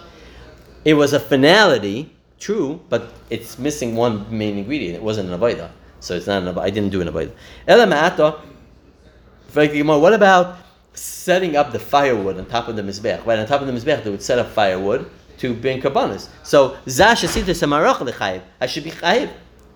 It 0.84 0.94
was 0.94 1.12
a 1.12 1.20
finality, 1.20 2.14
true, 2.38 2.80
but 2.88 3.12
it's 3.28 3.58
missing 3.58 3.96
one 3.96 4.26
main 4.30 4.56
ingredient. 4.56 4.94
It 4.94 5.02
wasn't 5.02 5.30
an 5.30 5.38
avoida. 5.38 5.70
So 6.00 6.14
it's 6.14 6.26
not 6.26 6.42
an 6.42 6.58
I 6.58 6.70
didn't 6.70 6.90
do 6.90 7.00
an 7.00 7.08
avodah. 7.08 7.32
Ela 7.66 8.42
What 9.98 10.12
about 10.12 10.58
setting 10.94 11.56
up 11.56 11.72
the 11.72 11.78
firewood 11.78 12.38
on 12.38 12.46
top 12.46 12.68
of 12.68 12.76
the 12.76 12.82
mizbech? 12.82 13.24
Right 13.26 13.38
on 13.38 13.46
top 13.46 13.60
of 13.60 13.66
the 13.66 13.72
mizbech, 13.72 14.04
they 14.04 14.10
would 14.10 14.22
set 14.22 14.38
up 14.38 14.48
firewood 14.50 15.10
to 15.38 15.54
bring 15.54 15.80
karbanas. 15.80 16.28
So 16.42 16.76
zash 16.88 17.22
lechayiv. 17.22 18.42
I 18.60 18.66
should 18.66 18.84
be 18.84 18.90
chayiv 18.90 19.30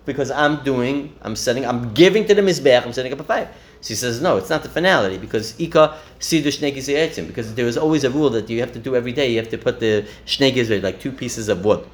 because 0.05 0.31
I'm 0.31 0.63
doing, 0.63 1.15
I'm 1.21 1.35
setting, 1.35 1.65
I'm 1.65 1.93
giving 1.93 2.25
to 2.27 2.35
the 2.35 2.41
mizbech. 2.41 2.85
I'm 2.85 2.93
setting 2.93 3.13
up 3.13 3.19
a 3.19 3.23
fire. 3.23 3.49
So 3.81 3.89
he 3.89 3.95
says, 3.95 4.21
no, 4.21 4.37
it's 4.37 4.49
not 4.49 4.63
the 4.63 4.69
finality 4.69 5.17
because 5.17 5.59
ika 5.59 5.97
sidu 6.19 6.49
shnei 6.49 7.27
because 7.27 7.55
there 7.55 7.67
is 7.67 7.77
always 7.77 8.03
a 8.05 8.09
rule 8.09 8.29
that 8.29 8.49
you 8.49 8.59
have 8.61 8.71
to 8.73 8.79
do 8.79 8.95
every 8.95 9.11
day. 9.11 9.31
You 9.31 9.39
have 9.39 9.49
to 9.49 9.57
put 9.57 9.79
the 9.79 10.05
shnei 10.25 10.81
like 10.81 10.99
two 10.99 11.11
pieces 11.11 11.49
of 11.49 11.65
wood. 11.65 11.85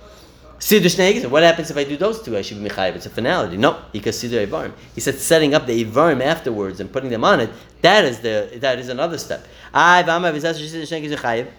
Siddur 0.60 0.88
Shnei 0.88 1.30
What 1.30 1.44
happens 1.44 1.72
if 1.72 1.78
I 1.78 1.86
do 1.86 1.96
those 1.96 2.22
two? 2.22 2.38
I 2.38 2.42
should 2.42 2.62
be 2.62 2.70
Mechayiv. 2.70 2.96
It's 2.96 3.06
a 3.06 3.10
finality. 3.10 3.56
No, 3.56 3.82
because 3.94 4.22
Siddur 4.22 4.46
Ivarim. 4.46 4.74
He 4.94 5.02
said 5.02 5.16
setting 5.16 5.54
up 5.54 5.66
the 5.66 5.86
Ivarim 5.86 6.22
afterwards 6.22 6.82
and 6.82 6.92
putting 6.92 7.10
them 7.10 7.24
on 7.24 7.40
it, 7.40 7.50
that 7.82 8.04
is 8.04 8.20
the 8.20 8.58
that 8.58 8.78
is 8.78 8.90
another 8.90 9.18
step. 9.18 9.46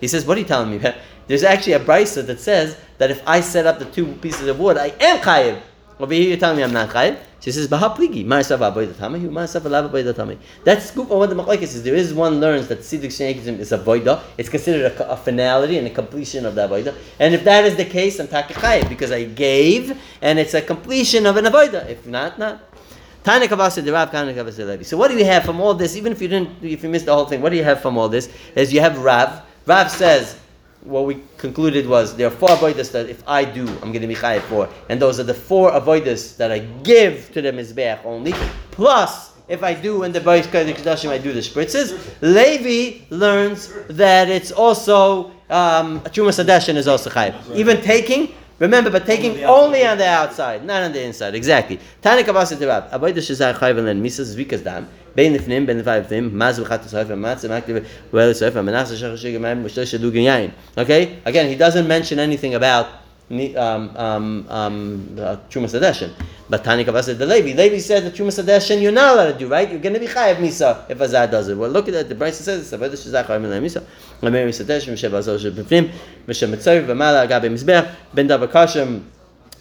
He 0.00 0.08
says, 0.08 0.26
what 0.26 0.36
are 0.36 0.40
you 0.40 0.46
telling 0.46 0.70
me? 0.70 0.92
There's 1.28 1.44
actually 1.44 1.74
a 1.74 1.80
brisa 1.80 2.26
that 2.26 2.40
says 2.40 2.76
that 2.98 3.10
if 3.10 3.26
I 3.26 3.40
set 3.40 3.66
up 3.66 3.78
the 3.78 3.84
two 3.86 4.06
pieces 4.16 4.48
of 4.48 4.58
wood, 4.58 4.76
I 4.76 4.88
am 5.00 5.18
Chayiv. 5.20 5.62
Over 6.00 6.14
here, 6.14 6.28
you're 6.28 6.38
telling 6.38 6.56
me 6.56 6.64
I'm 6.64 6.72
not 6.72 6.88
chayiv. 6.88 7.18
She 7.40 7.52
says, 7.52 7.68
"Baha 7.68 7.90
pligi, 7.90 8.24
ma'asav 8.24 8.58
avodah 8.58 8.92
tamei, 8.92 9.20
hu 9.20 9.30
ma'asav 9.30 9.62
alav 9.62 9.90
avodah 9.90 10.12
tamei." 10.12 10.38
That's 10.64 10.96
on 10.96 11.08
what 11.08 11.30
the 11.30 11.36
machlekes 11.36 11.62
is. 11.62 11.82
There 11.82 11.94
is 11.94 12.12
one 12.12 12.40
learns 12.40 12.68
that 12.68 12.80
siddur 12.80 13.06
shenekizim 13.06 13.58
is 13.58 13.72
avodah. 13.72 14.20
It's 14.36 14.48
considered 14.48 14.92
a, 14.92 15.12
a 15.12 15.16
finality 15.16 15.78
and 15.78 15.86
a 15.86 15.90
completion 15.90 16.44
of 16.44 16.54
the 16.54 16.68
avodah. 16.68 16.94
And 17.18 17.34
if 17.34 17.44
that 17.44 17.64
is 17.64 17.76
the 17.76 17.84
case, 17.86 18.20
I'm 18.20 18.28
takachayev 18.28 18.88
because 18.88 19.10
I 19.10 19.24
gave, 19.24 19.98
and 20.20 20.38
it's 20.38 20.54
a 20.54 20.62
completion 20.62 21.26
of 21.26 21.36
an 21.36 21.46
avodah. 21.46 21.88
If 21.88 22.06
not, 22.06 22.38
not. 22.38 22.60
So 23.22 23.36
what 24.96 25.10
do 25.10 25.18
you 25.18 25.24
have 25.26 25.44
from 25.44 25.60
all 25.60 25.74
this? 25.74 25.94
Even 25.94 26.12
if 26.12 26.22
you 26.22 26.28
didn't, 26.28 26.62
if 26.62 26.82
you 26.82 26.88
missed 26.88 27.04
the 27.04 27.14
whole 27.14 27.26
thing, 27.26 27.42
what 27.42 27.50
do 27.50 27.56
you 27.56 27.64
have 27.64 27.82
from 27.82 27.98
all 27.98 28.08
this? 28.08 28.30
Is 28.54 28.72
you 28.72 28.80
have 28.80 28.96
Rav. 28.98 29.42
Rav 29.66 29.90
says 29.90 30.38
what 30.82 31.04
we 31.06 31.22
concluded 31.36 31.86
was 31.86 32.16
there 32.16 32.26
are 32.26 32.30
four 32.30 32.48
avodas 32.48 32.92
that 32.92 33.08
if 33.08 33.22
I 33.28 33.44
do, 33.44 33.68
I'm 33.68 33.92
going 33.92 34.00
to 34.00 34.06
be 34.06 34.14
chayiv 34.14 34.42
for, 34.42 34.68
and 34.88 35.00
those 35.00 35.20
are 35.20 35.24
the 35.24 35.34
four 35.34 35.70
avodas 35.72 36.36
that 36.38 36.50
I 36.50 36.60
give 36.60 37.32
to 37.32 37.42
the 37.42 37.52
mizbeach 37.52 38.04
only. 38.04 38.32
Plus, 38.70 39.30
if 39.50 39.64
I 39.64 39.74
do 39.74 40.04
in 40.04 40.12
the 40.12 40.20
Bayis 40.20 40.50
Kaddish 40.50 41.04
I 41.04 41.18
do 41.18 41.32
the 41.32 41.40
spritzes. 41.40 41.98
Levi 42.20 43.04
learns 43.10 43.72
that 43.88 44.30
it's 44.30 44.52
also 44.52 45.32
um, 45.50 46.00
Trumas 46.02 46.42
Adeshin 46.42 46.76
is 46.76 46.86
also 46.86 47.10
chayiv. 47.10 47.34
Even 47.54 47.82
taking. 47.82 48.32
Remember, 48.60 48.90
but 48.90 49.06
taking 49.06 49.42
only 49.44 49.86
on 49.86 49.96
the 49.96 50.06
outside, 50.06 50.64
not 50.66 50.82
on 50.82 50.92
the 50.92 51.02
inside. 51.02 51.34
Exactly. 51.34 51.80
Tani 52.02 52.22
kabasa 52.22 52.56
tirab. 52.56 52.90
Avodah 52.90 53.14
shezay 53.14 53.54
chayiv 53.54 53.88
and 53.88 54.04
misas 54.04 54.36
zvikas 54.36 54.62
dam. 54.62 54.86
בין 55.14 55.34
לפנים 55.34 55.66
בין 55.66 55.78
לפני 55.78 55.98
לפנים, 56.00 56.30
מה 56.32 56.52
זה 56.52 56.62
בכלל 56.62 56.76
תוסף 56.76 57.10
המצה, 57.10 57.48
מה 57.48 57.60
כתוב 57.60 57.76
ואלה 58.12 58.34
סוף, 58.34 58.56
המנח 58.56 58.88
זה 58.88 58.96
שחר 58.96 59.16
שיגר 59.16 59.38
מים 59.38 59.64
ושתי 59.64 59.86
שדוג 59.86 60.14
יין. 60.14 60.50
אוקיי? 60.76 61.06
Again, 61.26 61.28
he 61.28 61.56
doesn't 61.56 61.88
mention 61.88 62.18
anything 62.18 62.54
about 62.54 62.86
um, 63.30 63.96
um, 63.96 64.46
um, 64.48 65.16
uh, 65.18 65.36
Truma 65.48 65.68
Sadeshin. 65.68 66.10
But 66.48 66.64
Tani 66.64 66.84
Kavasa 66.84 67.16
the 67.16 67.26
Levi. 67.26 67.56
Levi 67.56 67.78
said 67.78 68.04
that 68.04 68.14
Truma 68.14 68.28
Sadeshin 68.28 68.82
you're 68.82 68.90
not 68.90 69.14
allowed 69.14 69.32
to 69.32 69.38
do, 69.38 69.48
right? 69.48 69.70
You're 69.70 69.80
going 69.80 69.94
to 69.94 70.00
be 70.00 70.06
Chayav 70.06 70.36
Misa 70.36 70.90
if 70.90 70.98
Azad 70.98 71.30
does 71.30 71.48
it. 71.48 71.56
Well, 71.56 71.70
look 71.70 71.86
at 71.86 71.94
that. 71.94 72.08
The 72.08 72.14
Brisa 72.16 72.42
says 72.42 72.62
it's 72.62 72.72
about 72.72 72.90
Avodah 72.90 73.24
Shazach 73.24 73.26
Chayav 73.26 73.60
Misa. 73.62 73.84
Amir 74.22 74.48
Sadeshin, 74.48 74.94
Mishav 74.94 75.12
Azor 75.14 75.38
Shabifnim, 75.38 75.92
Mishav 76.26 76.50
Mitzvah, 76.50 76.82
Vamala, 76.82 77.26
Agabe 77.26 77.48
Mizbech, 77.52 77.94
Ben 78.12 78.26
Davakashim, 78.26 79.02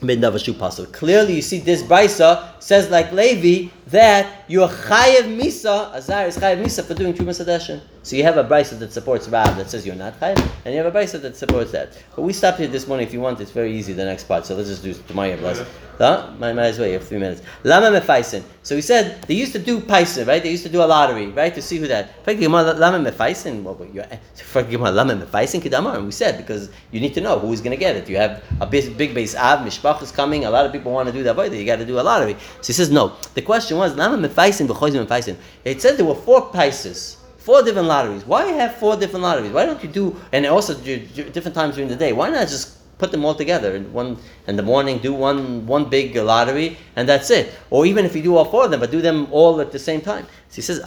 Clearly, 0.02 1.36
you 1.36 1.42
see 1.42 1.60
this 1.60 1.84
brisa 1.84 2.54
says 2.64 2.90
like 2.90 3.12
Levi 3.12 3.70
that 3.92 4.44
you're 4.48 4.68
chayav 4.68 5.26
misa, 5.38 5.94
Azar 5.94 6.28
is 6.28 6.38
chayav 6.38 6.64
misa 6.64 6.84
for 6.84 6.94
doing 6.94 7.14
Trumas 7.14 7.44
Adeshin. 7.44 7.82
So 8.04 8.16
you 8.16 8.24
have 8.24 8.38
a 8.38 8.44
Brisa 8.44 8.80
that 8.80 8.94
supports 8.94 9.28
Rav 9.28 9.58
that 9.58 9.70
says 9.70 9.86
you're 9.86 9.96
not 9.96 10.20
chayav, 10.20 10.40
and 10.66 10.74
you 10.74 10.82
have 10.82 10.94
a 10.94 10.98
Brisa 10.98 11.22
that 11.22 11.36
supports 11.36 11.72
that. 11.72 11.98
But 12.16 12.22
we 12.22 12.34
stopped 12.34 12.60
here 12.60 12.68
this 12.68 12.88
morning. 12.88 13.06
If 13.06 13.14
you 13.14 13.20
want, 13.20 13.40
it's 13.42 13.52
very 13.52 13.76
easy. 13.76 13.94
The 13.94 14.06
next 14.06 14.24
part. 14.24 14.46
So 14.46 14.56
let's 14.56 14.70
just 14.70 14.84
do 14.84 14.94
tomorrow. 14.94 15.36
Bless. 15.38 15.66
Huh? 16.00 16.32
My 16.40 16.54
might 16.54 16.68
as 16.68 16.80
well. 16.80 16.88
You 16.88 16.94
have 16.94 17.06
three 17.06 17.18
minutes. 17.18 17.42
Lama 17.66 18.00
mefaisen. 18.00 18.42
So 18.64 18.74
he 18.74 18.82
said 18.82 19.22
they 19.24 19.34
used 19.34 19.52
to 19.52 19.60
do 19.60 19.82
paisa, 19.82 20.26
right? 20.26 20.42
They 20.42 20.50
used 20.50 20.64
to 20.64 20.70
do 20.70 20.82
a 20.82 20.88
lottery, 20.88 21.28
right, 21.28 21.54
to 21.54 21.62
see 21.62 21.78
who 21.78 21.88
that. 21.88 22.26
Lama 22.26 23.12
mefaisen. 23.12 23.64
What 23.64 23.80
were 23.80 23.86
eh, 23.86 23.90
you? 23.90 24.78
Lama 24.78 25.16
mefaisen 25.16 25.62
kedamar. 25.62 25.98
And 25.98 26.06
we 26.06 26.12
said 26.14 26.38
because 26.38 26.70
you 26.92 27.02
need 27.02 27.14
to 27.16 27.22
know 27.22 27.38
who's 27.38 27.60
going 27.60 27.72
to 27.72 27.78
get 27.78 27.98
it. 27.98 28.10
You 28.10 28.16
have 28.16 28.42
a 28.62 28.66
big, 28.66 28.98
big 28.98 29.14
base 29.14 29.36
av 29.36 29.60
mishpach 29.60 30.02
is 30.02 30.14
coming. 30.14 30.46
A 30.46 30.50
lot 30.50 30.66
of 30.66 30.72
people 30.72 30.94
want 30.94 31.08
to 31.08 31.14
do 31.14 31.22
that. 31.24 31.54
You 31.54 31.66
got 31.66 31.80
to 31.80 31.86
do 31.86 32.00
a 32.00 32.02
lottery. 32.02 32.38
So 32.62 32.68
he 32.68 32.74
says 32.74 32.90
no. 32.90 33.18
The 33.34 33.42
question 33.42 33.78
was. 33.80 35.36
It 35.66 35.82
said 35.82 35.98
there 35.98 36.06
were 36.06 36.16
four 36.16 36.52
paises. 36.52 37.18
Four 37.40 37.64
different 37.64 37.88
lotteries. 37.88 38.26
Why 38.26 38.46
have 38.48 38.76
four 38.76 38.96
different 38.98 39.24
lotteries? 39.24 39.52
Why 39.52 39.66
don't 39.66 39.82
you 39.82 39.90
do 39.90 40.16
and 40.32 40.46
also 40.46 40.76
do, 40.76 41.00
do 41.00 41.24
different 41.30 41.56
times 41.56 41.76
during 41.76 41.90
the 41.90 41.96
day? 41.96 42.14
Why 42.14 42.30
not 42.30 42.48
just 42.48 42.76
put 43.00 43.12
them 43.12 43.24
all 43.24 43.34
together 43.34 43.76
in 43.76 43.92
one 43.94 44.18
in 44.46 44.58
the 44.58 44.62
morning? 44.62 45.00
Do 45.00 45.14
one 45.14 45.66
one 45.66 45.86
big 45.86 46.16
lottery 46.16 46.78
and 46.98 47.08
that's 47.08 47.32
it. 47.32 47.52
Or 47.70 47.86
even 47.86 48.06
if 48.06 48.14
you 48.16 48.22
do 48.22 48.36
all 48.36 48.46
four 48.46 48.66
of 48.66 48.72
them, 48.72 48.82
but 48.82 48.92
do 48.92 49.02
them 49.02 49.28
all 49.32 49.62
at 49.62 49.72
the 49.72 49.80
same 49.80 50.02
time. 50.02 50.28
So 50.50 50.56
he 50.58 50.62
says. 50.62 50.80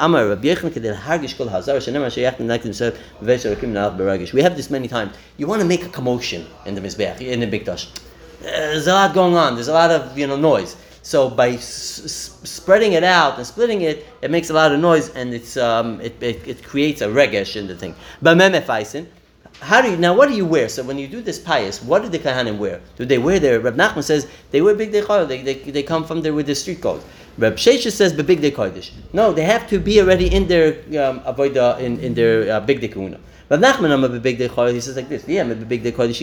We 4.32 4.42
have 4.42 4.56
this 4.56 4.70
many 4.70 4.88
times. 4.88 5.16
You 5.38 5.46
want 5.46 5.62
to 5.62 5.66
make 5.66 5.84
a 5.84 5.88
commotion 5.88 6.46
in 6.66 6.74
the 6.74 6.80
mizbeach 6.80 7.20
in 7.20 7.40
the 7.40 7.46
big 7.46 7.64
There's 7.64 8.86
a 8.86 8.92
lot 8.92 9.14
going 9.14 9.36
on. 9.36 9.54
There's 9.54 9.68
a 9.68 9.72
lot 9.72 9.90
of 9.90 10.18
you 10.18 10.26
know 10.26 10.36
noise. 10.36 10.76
So 11.02 11.28
by 11.28 11.50
s- 11.50 12.38
spreading 12.44 12.92
it 12.92 13.04
out 13.04 13.36
and 13.36 13.46
splitting 13.46 13.82
it, 13.82 14.06
it 14.22 14.30
makes 14.30 14.50
a 14.50 14.54
lot 14.54 14.72
of 14.72 14.80
noise 14.80 15.10
and 15.10 15.34
it's 15.34 15.56
um, 15.56 16.00
it, 16.00 16.14
it, 16.22 16.46
it 16.46 16.64
creates 16.64 17.00
a 17.00 17.08
regesh 17.08 17.56
in 17.56 17.66
the 17.66 17.74
thing. 17.74 17.94
But 18.22 18.38
memefaisin, 18.38 19.06
how 19.60 19.80
do 19.82 19.90
you 19.90 19.96
now? 19.96 20.14
What 20.14 20.28
do 20.28 20.34
you 20.34 20.46
wear? 20.46 20.68
So 20.68 20.82
when 20.82 20.98
you 20.98 21.08
do 21.08 21.20
this 21.20 21.38
pious, 21.38 21.82
what 21.82 22.02
do 22.02 22.08
the 22.08 22.18
kahanim 22.18 22.58
wear? 22.58 22.80
Do 22.96 23.04
they 23.04 23.18
wear 23.18 23.38
their? 23.38 23.60
Reb 23.60 23.76
Nachman 23.76 24.02
says 24.02 24.28
they 24.50 24.60
wear 24.60 24.74
big 24.74 24.92
day 24.92 25.02
They, 25.26 25.42
they, 25.42 25.54
they 25.54 25.82
come 25.82 26.04
from 26.04 26.22
there 26.22 26.34
with 26.34 26.46
the 26.46 26.54
street 26.54 26.80
clothes. 26.80 27.04
Reb 27.38 27.56
Shesha 27.56 27.90
says 27.90 28.12
big 28.12 28.40
day 28.40 28.50
kodesh. 28.50 28.90
No, 29.12 29.32
they 29.32 29.44
have 29.44 29.68
to 29.68 29.78
be 29.78 30.00
already 30.00 30.32
in 30.34 30.46
their 30.48 30.78
um, 31.04 31.20
in, 31.80 31.98
in 32.00 32.14
their 32.14 32.52
uh, 32.52 32.60
big 32.60 32.80
day 32.80 32.88
kahuna. 32.88 33.18
Reb 33.50 33.60
Nachman 33.60 33.92
I'm 33.92 34.04
a 34.04 34.08
big 34.08 34.38
day 34.38 34.48
He 34.48 34.80
says 34.80 34.96
like 34.96 35.08
this. 35.08 35.26
Yeah, 35.28 35.42
I'm 35.42 35.50
a 35.50 35.54
big 35.54 35.82
day 35.82 35.92
kodesh. 35.92 36.18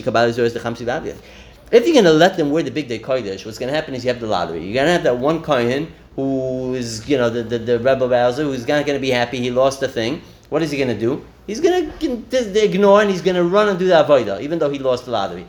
If 1.71 1.85
you're 1.85 1.93
going 1.93 2.05
to 2.05 2.13
let 2.13 2.35
them 2.35 2.49
wear 2.49 2.63
the 2.63 2.71
big 2.71 2.87
day 2.87 2.97
kodesh, 2.97 3.45
what's 3.45 3.59
going 3.59 3.69
to 3.69 3.75
happen 3.75 3.93
is 3.93 4.03
you 4.03 4.09
have 4.09 4.19
the 4.19 4.25
lottery. 4.25 4.63
You're 4.63 4.73
going 4.73 4.87
to 4.87 4.91
have 4.91 5.03
that 5.03 5.17
one 5.17 5.43
kohen 5.43 5.93
who 6.15 6.73
is, 6.73 7.07
you 7.07 7.15
know, 7.15 7.29
the, 7.29 7.43
the, 7.43 7.59
the 7.59 7.79
rebel 7.79 8.09
Bowser, 8.09 8.43
who's 8.43 8.67
not 8.67 8.87
going 8.87 8.97
to 8.97 9.01
be 9.01 9.11
happy. 9.11 9.39
He 9.39 9.51
lost 9.51 9.79
the 9.79 9.87
thing. 9.87 10.23
What 10.49 10.63
is 10.63 10.71
he 10.71 10.77
going 10.77 10.89
to 10.89 10.99
do? 10.99 11.23
He's 11.45 11.59
going 11.59 11.91
to 11.91 12.63
ignore 12.63 13.01
and 13.01 13.09
he's 13.09 13.21
going 13.21 13.35
to 13.35 13.43
run 13.43 13.69
and 13.69 13.77
do 13.77 13.85
the 13.85 13.93
avodah, 13.93 14.41
even 14.41 14.57
though 14.57 14.69
he 14.69 14.79
lost 14.79 15.05
the 15.05 15.11
lottery. 15.11 15.45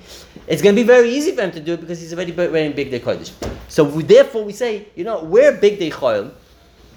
It's 0.46 0.60
going 0.60 0.76
to 0.76 0.82
be 0.82 0.86
very 0.86 1.08
easy 1.10 1.34
for 1.34 1.40
him 1.40 1.52
to 1.52 1.60
do 1.60 1.72
it 1.74 1.80
because 1.80 2.00
he's 2.00 2.12
already 2.12 2.32
wearing 2.32 2.72
big 2.72 2.90
day 2.90 3.00
kodesh. 3.00 3.32
So 3.68 3.84
we, 3.84 4.02
therefore 4.02 4.44
we 4.44 4.52
say, 4.52 4.88
you 4.96 5.04
know, 5.04 5.24
wear 5.24 5.52
big 5.52 5.78
day 5.78 5.90
choil. 5.90 6.32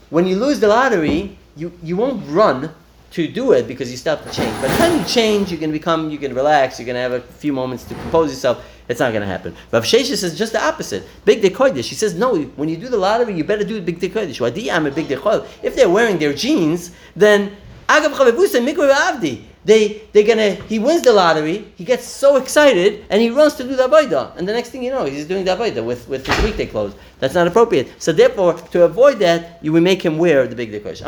When 0.10 0.28
you 0.28 0.36
lose 0.36 0.60
the 0.60 0.68
lottery, 0.68 1.38
you, 1.56 1.72
you 1.82 1.96
won't 1.96 2.28
run 2.28 2.74
to 3.12 3.28
do 3.28 3.52
it 3.52 3.68
because 3.68 3.90
you 3.92 3.98
start 3.98 4.24
to 4.24 4.32
change. 4.32 4.54
By 4.62 4.68
the 4.68 4.78
time 4.78 5.00
you 5.00 5.06
change, 5.06 5.52
you're 5.52 5.60
going 5.60 5.72
to 5.72 5.78
become, 5.78 6.10
you 6.10 6.18
can 6.18 6.34
relax, 6.34 6.80
you're 6.80 6.86
going 6.86 6.96
to 6.96 7.02
have 7.02 7.12
a 7.14 7.22
few 7.22 7.54
moments 7.54 7.84
to 7.86 7.94
compose 7.94 8.32
yourself. 8.32 8.66
It's 8.88 9.00
not 9.00 9.12
going 9.12 9.22
to 9.22 9.28
happen. 9.28 9.56
Rav 9.72 9.84
Shesha 9.84 10.16
says 10.18 10.38
just 10.38 10.54
the 10.54 10.64
opposite. 10.64 11.04
Big 11.26 11.42
de 11.42 11.50
kodesh. 11.50 11.86
She 11.86 11.96
says 11.96 12.16
no. 12.16 12.36
When 12.56 12.70
you 12.70 12.78
do 12.78 12.90
the 12.90 12.98
lottery, 12.98 13.34
you 13.34 13.44
better 13.44 13.64
do 13.64 13.82
big 13.82 14.00
de 14.00 14.10
kodesh. 14.10 14.68
Am 14.70 14.86
a 14.86 14.92
big 14.92 15.08
de 15.08 15.48
If 15.62 15.76
they're 15.76 15.90
wearing 15.90 16.18
their 16.18 16.34
jeans, 16.34 16.92
then 17.16 17.56
agav 17.88 18.14
chavevusa 18.14 18.64
mikra 18.66 18.94
avdi. 18.94 19.44
They 19.66 20.02
they're 20.12 20.28
gonna. 20.28 20.56
He 20.68 20.78
wins 20.78 21.04
the 21.04 21.14
lottery. 21.14 21.72
He 21.76 21.86
gets 21.86 22.06
so 22.06 22.36
excited 22.36 23.06
and 23.10 23.22
he 23.22 23.30
runs 23.30 23.54
to 23.56 23.64
do 23.64 23.78
the 23.78 23.88
avodah. 23.88 24.36
And 24.36 24.48
the 24.48 24.52
next 24.52 24.70
thing 24.72 24.84
you 24.84 24.92
know, 24.92 25.06
he's 25.06 25.26
doing 25.26 25.46
the 25.46 25.56
avodah 25.56 25.86
with 25.86 26.10
with 26.10 26.28
his 26.28 26.44
weekday 26.44 26.66
clothes. 26.66 26.96
That's 27.20 27.34
not 27.34 27.48
appropriate. 27.48 27.88
So 28.00 28.12
therefore, 28.12 28.56
to 28.56 28.84
avoid 28.84 29.20
that, 29.20 29.60
you 29.62 29.72
will 29.72 29.82
make 29.82 30.02
him 30.02 30.18
wear 30.18 30.46
the 30.48 30.56
big 30.56 30.74
dekosh. 30.74 31.02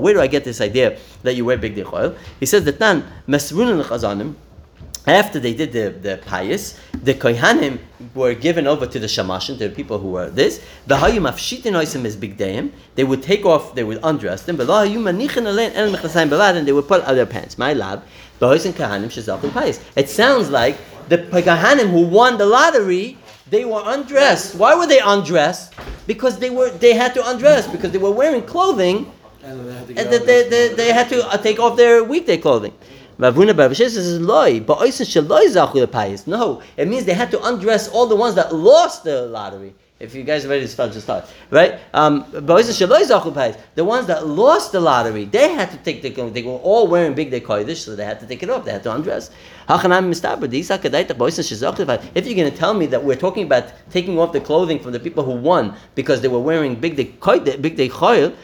Where 0.00 0.14
do 0.14 0.20
I 0.20 0.26
get 0.28 0.44
this 0.44 0.60
idea 0.60 0.98
that 1.24 1.34
you 1.34 1.44
wear 1.44 1.56
big 1.56 1.74
dekosh? 1.74 2.16
He 2.38 2.46
says 2.46 2.62
that 2.64 2.78
nan 2.78 3.04
mesrunin 3.26 3.82
chazanim 3.82 4.36
after 5.06 5.40
they 5.40 5.54
did 5.54 5.72
the, 5.72 5.90
the 5.90 6.18
pious, 6.26 6.78
the 6.92 7.14
kohanim 7.14 7.78
were 8.14 8.34
given 8.34 8.66
over 8.66 8.86
to 8.86 8.98
the 8.98 9.06
shamashim, 9.06 9.58
to 9.58 9.68
the 9.68 9.74
people 9.74 9.98
who 9.98 10.10
were 10.10 10.30
this. 10.30 10.62
The 10.86 10.96
hayum 10.96 11.28
afshitin 11.30 12.04
is 12.04 12.16
big 12.16 12.36
dayim. 12.36 12.72
They 12.94 13.04
would 13.04 13.22
take 13.22 13.44
off, 13.44 13.74
they 13.74 13.84
would 13.84 14.00
undress 14.02 14.42
them. 14.42 14.60
And 14.60 14.68
they 16.68 16.72
would 16.72 16.88
put 16.88 17.02
out 17.02 17.14
their 17.14 17.26
pants. 17.26 17.58
My 17.58 17.72
lab, 17.72 18.02
kohanim 18.40 19.80
It 19.96 20.08
sounds 20.08 20.50
like 20.50 20.76
the 21.08 21.18
kohanim 21.18 21.90
who 21.90 22.06
won 22.06 22.38
the 22.38 22.46
lottery, 22.46 23.18
they 23.48 23.64
were 23.64 23.82
undressed. 23.84 24.54
Why 24.54 24.74
were 24.74 24.86
they 24.86 25.00
undressed? 25.00 25.74
Because 26.06 26.38
they 26.38 26.50
were 26.50 26.70
they 26.70 26.94
had 26.94 27.14
to 27.14 27.28
undress 27.28 27.66
because 27.66 27.90
they 27.90 27.98
were 27.98 28.12
wearing 28.12 28.42
clothing, 28.42 29.10
And 29.42 29.66
they 29.66 29.74
had 29.74 29.88
to 29.88 29.98
and 29.98 30.12
they, 30.12 30.18
they, 30.18 30.48
they, 30.48 30.74
they 30.74 30.92
had 30.92 31.08
to 31.08 31.26
uh, 31.28 31.36
take 31.36 31.58
off 31.58 31.76
their 31.76 32.04
weekday 32.04 32.36
clothing. 32.36 32.72
Loy, 33.20 34.60
but. 34.60 34.80
No, 36.26 36.62
it 36.76 36.88
means 36.88 37.04
they 37.04 37.12
had 37.12 37.30
to 37.30 37.42
undress 37.42 37.88
all 37.88 38.06
the 38.06 38.16
ones 38.16 38.34
that 38.34 38.54
lost 38.54 39.04
the 39.04 39.22
lottery. 39.26 39.74
If 39.98 40.14
you 40.14 40.24
guys 40.24 40.46
are 40.46 40.48
ready 40.48 40.62
to 40.62 40.68
start, 40.68 40.92
just 40.92 41.04
start. 41.04 41.26
Right? 41.50 41.78
Um. 41.92 42.24
The 42.32 42.40
ones 43.84 44.06
that 44.06 44.26
lost 44.26 44.72
the 44.72 44.80
lottery, 44.80 45.26
they 45.26 45.52
had 45.52 45.70
to 45.72 45.76
take 45.76 46.00
the. 46.00 46.08
They 46.08 46.42
were 46.42 46.52
all 46.52 46.86
wearing 46.86 47.12
big 47.12 47.30
kodesh, 47.44 47.76
so 47.76 47.94
they 47.94 48.06
had 48.06 48.18
to 48.20 48.26
take 48.26 48.42
it 48.42 48.48
off. 48.48 48.64
They 48.64 48.72
had 48.72 48.82
to 48.84 48.94
undress. 48.94 49.30
Lepayis. 49.70 50.70
Uh, 51.88 52.02
if 52.14 52.26
you're 52.26 52.34
going 52.34 52.50
to 52.50 52.56
tell 52.56 52.74
me 52.74 52.86
that 52.86 53.04
we're 53.04 53.14
talking 53.14 53.44
about 53.44 53.72
taking 53.90 54.18
off 54.18 54.32
the 54.32 54.40
clothing 54.40 54.80
from 54.80 54.90
the 54.90 54.98
people 54.98 55.22
who 55.22 55.32
won 55.32 55.76
because 55.94 56.20
they 56.20 56.28
were 56.28 56.40
wearing 56.40 56.74
big 56.74 56.96
day 56.96 57.06
choil. 57.20 58.34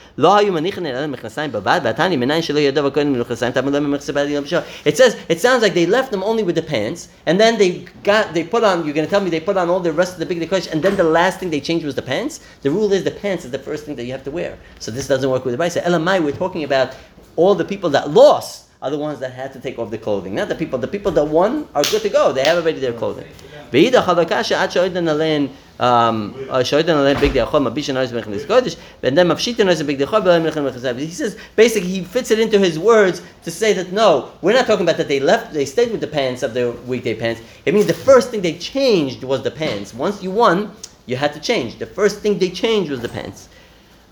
It 4.84 4.96
says 4.96 5.16
it 5.28 5.40
sounds 5.40 5.62
like 5.62 5.74
they 5.74 5.86
left 5.86 6.10
them 6.12 6.22
only 6.22 6.42
with 6.44 6.54
the 6.54 6.62
pants, 6.62 7.08
and 7.26 7.40
then 7.40 7.58
they 7.58 7.86
got 8.04 8.32
they 8.32 8.44
put 8.44 8.62
on. 8.62 8.84
You're 8.84 8.94
going 8.94 9.06
to 9.06 9.10
tell 9.10 9.20
me 9.20 9.30
they 9.30 9.40
put 9.40 9.56
on 9.56 9.68
all 9.68 9.80
the 9.80 9.92
rest 9.92 10.12
of 10.12 10.20
the 10.20 10.26
big 10.26 10.38
day 10.38 10.46
and 10.70 10.82
then 10.82 10.96
the 10.96 11.04
last 11.04 11.40
thing 11.40 11.50
they 11.50 11.60
changed 11.60 11.84
was 11.84 11.96
the 11.96 12.02
pants. 12.02 12.40
The 12.62 12.70
rule 12.70 12.92
is 12.92 13.02
the 13.02 13.10
pants 13.10 13.44
is 13.44 13.50
the 13.50 13.58
first 13.58 13.84
thing 13.84 13.96
that 13.96 14.04
you 14.04 14.12
have 14.12 14.22
to 14.24 14.30
wear. 14.30 14.58
So 14.78 14.92
this 14.92 15.08
doesn't 15.08 15.28
work 15.28 15.44
with 15.44 15.58
the 15.58 15.62
Brisa. 15.62 15.82
Elamai, 15.82 16.22
we're 16.22 16.32
talking 16.32 16.62
about 16.62 16.94
all 17.34 17.54
the 17.56 17.64
people 17.64 17.90
that 17.90 18.10
lost 18.10 18.65
are 18.82 18.90
the 18.90 18.98
ones 18.98 19.18
that 19.20 19.32
had 19.32 19.52
to 19.52 19.60
take 19.60 19.78
off 19.78 19.90
the 19.90 19.98
clothing, 19.98 20.34
not 20.34 20.48
the 20.48 20.54
people. 20.54 20.78
The 20.78 20.88
people 20.88 21.12
that 21.12 21.24
won 21.24 21.68
are 21.74 21.82
good 21.84 22.02
to 22.02 22.08
go. 22.08 22.32
They 22.32 22.44
have 22.44 22.58
already 22.58 22.80
their 22.80 22.92
clothing. 22.92 23.26
Ve'ida 23.72 24.04
chalakasha 24.04 24.52
at 24.52 24.70
shoyden 24.70 25.08
alen 25.08 25.50
um 25.80 26.34
shoyden 26.62 26.94
alen 26.94 27.20
big 27.20 27.32
de'achol 27.32 27.62
mabisha 27.68 27.92
nois 27.92 28.12
mechnis 28.12 28.44
kodesh 28.46 28.76
and 29.02 29.18
then 29.18 29.28
mafshita 29.28 29.64
nois 29.64 29.84
big 29.84 29.98
de'achol 29.98 30.22
b'alem 30.22 30.48
mechnis 30.48 30.72
mechnis 30.72 30.98
He 31.00 31.10
says 31.10 31.36
basically 31.56 31.88
he 31.88 32.04
fits 32.04 32.30
it 32.30 32.38
into 32.38 32.58
his 32.58 32.78
words 32.78 33.22
to 33.42 33.50
say 33.50 33.72
that 33.72 33.92
no, 33.92 34.30
we're 34.42 34.52
not 34.52 34.66
talking 34.66 34.84
about 34.84 34.98
that 34.98 35.08
they 35.08 35.20
left, 35.20 35.52
they 35.52 35.64
stayed 35.64 35.90
with 35.90 36.00
the 36.00 36.06
pants 36.06 36.42
of 36.42 36.54
their 36.54 36.70
weekday 36.70 37.14
pants. 37.14 37.40
It 37.64 37.74
means 37.74 37.86
the 37.86 37.94
first 37.94 38.30
thing 38.30 38.40
they 38.40 38.58
changed 38.58 39.24
was 39.24 39.42
the 39.42 39.50
pants. 39.50 39.92
Once 39.94 40.22
you 40.22 40.30
won, 40.30 40.72
you 41.06 41.16
had 41.16 41.32
to 41.32 41.40
change. 41.40 41.78
The 41.78 41.86
first 41.86 42.20
thing 42.20 42.38
they 42.38 42.50
changed 42.50 42.90
was 42.90 43.00
the 43.00 43.08
pants. 43.08 43.48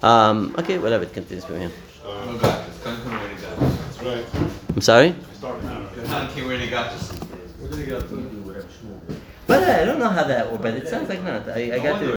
Um, 0.03 0.55
okay, 0.59 0.79
whatever. 0.79 1.05
It 1.05 1.13
continues 1.13 1.45
from 1.45 1.61
here. 1.61 1.73
Go 2.03 2.39
back. 2.39 2.69
It's 2.69 2.83
coming 2.83 3.01
from 3.01 3.13
where 3.13 3.29
he 3.29 3.41
got 3.41 3.59
this. 3.59 3.99
That's 3.99 4.35
right. 4.35 4.44
I'm 4.75 4.81
sorry, 4.81 5.15
Good 5.95 6.07
time 6.07 6.29
came 6.35 6.47
where 6.47 6.59
he 6.59 6.69
got 6.69 6.93
this. 6.93 7.13
but 9.47 9.63
I 9.63 9.85
don't 9.85 9.99
know 9.99 10.09
how 10.09 10.25
that. 10.25 10.61
But 10.61 10.75
it 10.75 10.89
sounds 10.89 11.09
like 11.09 11.23
not. 11.23 11.49
I, 11.49 11.77
I 11.77 11.79
got 11.79 12.01
to. 12.01 12.07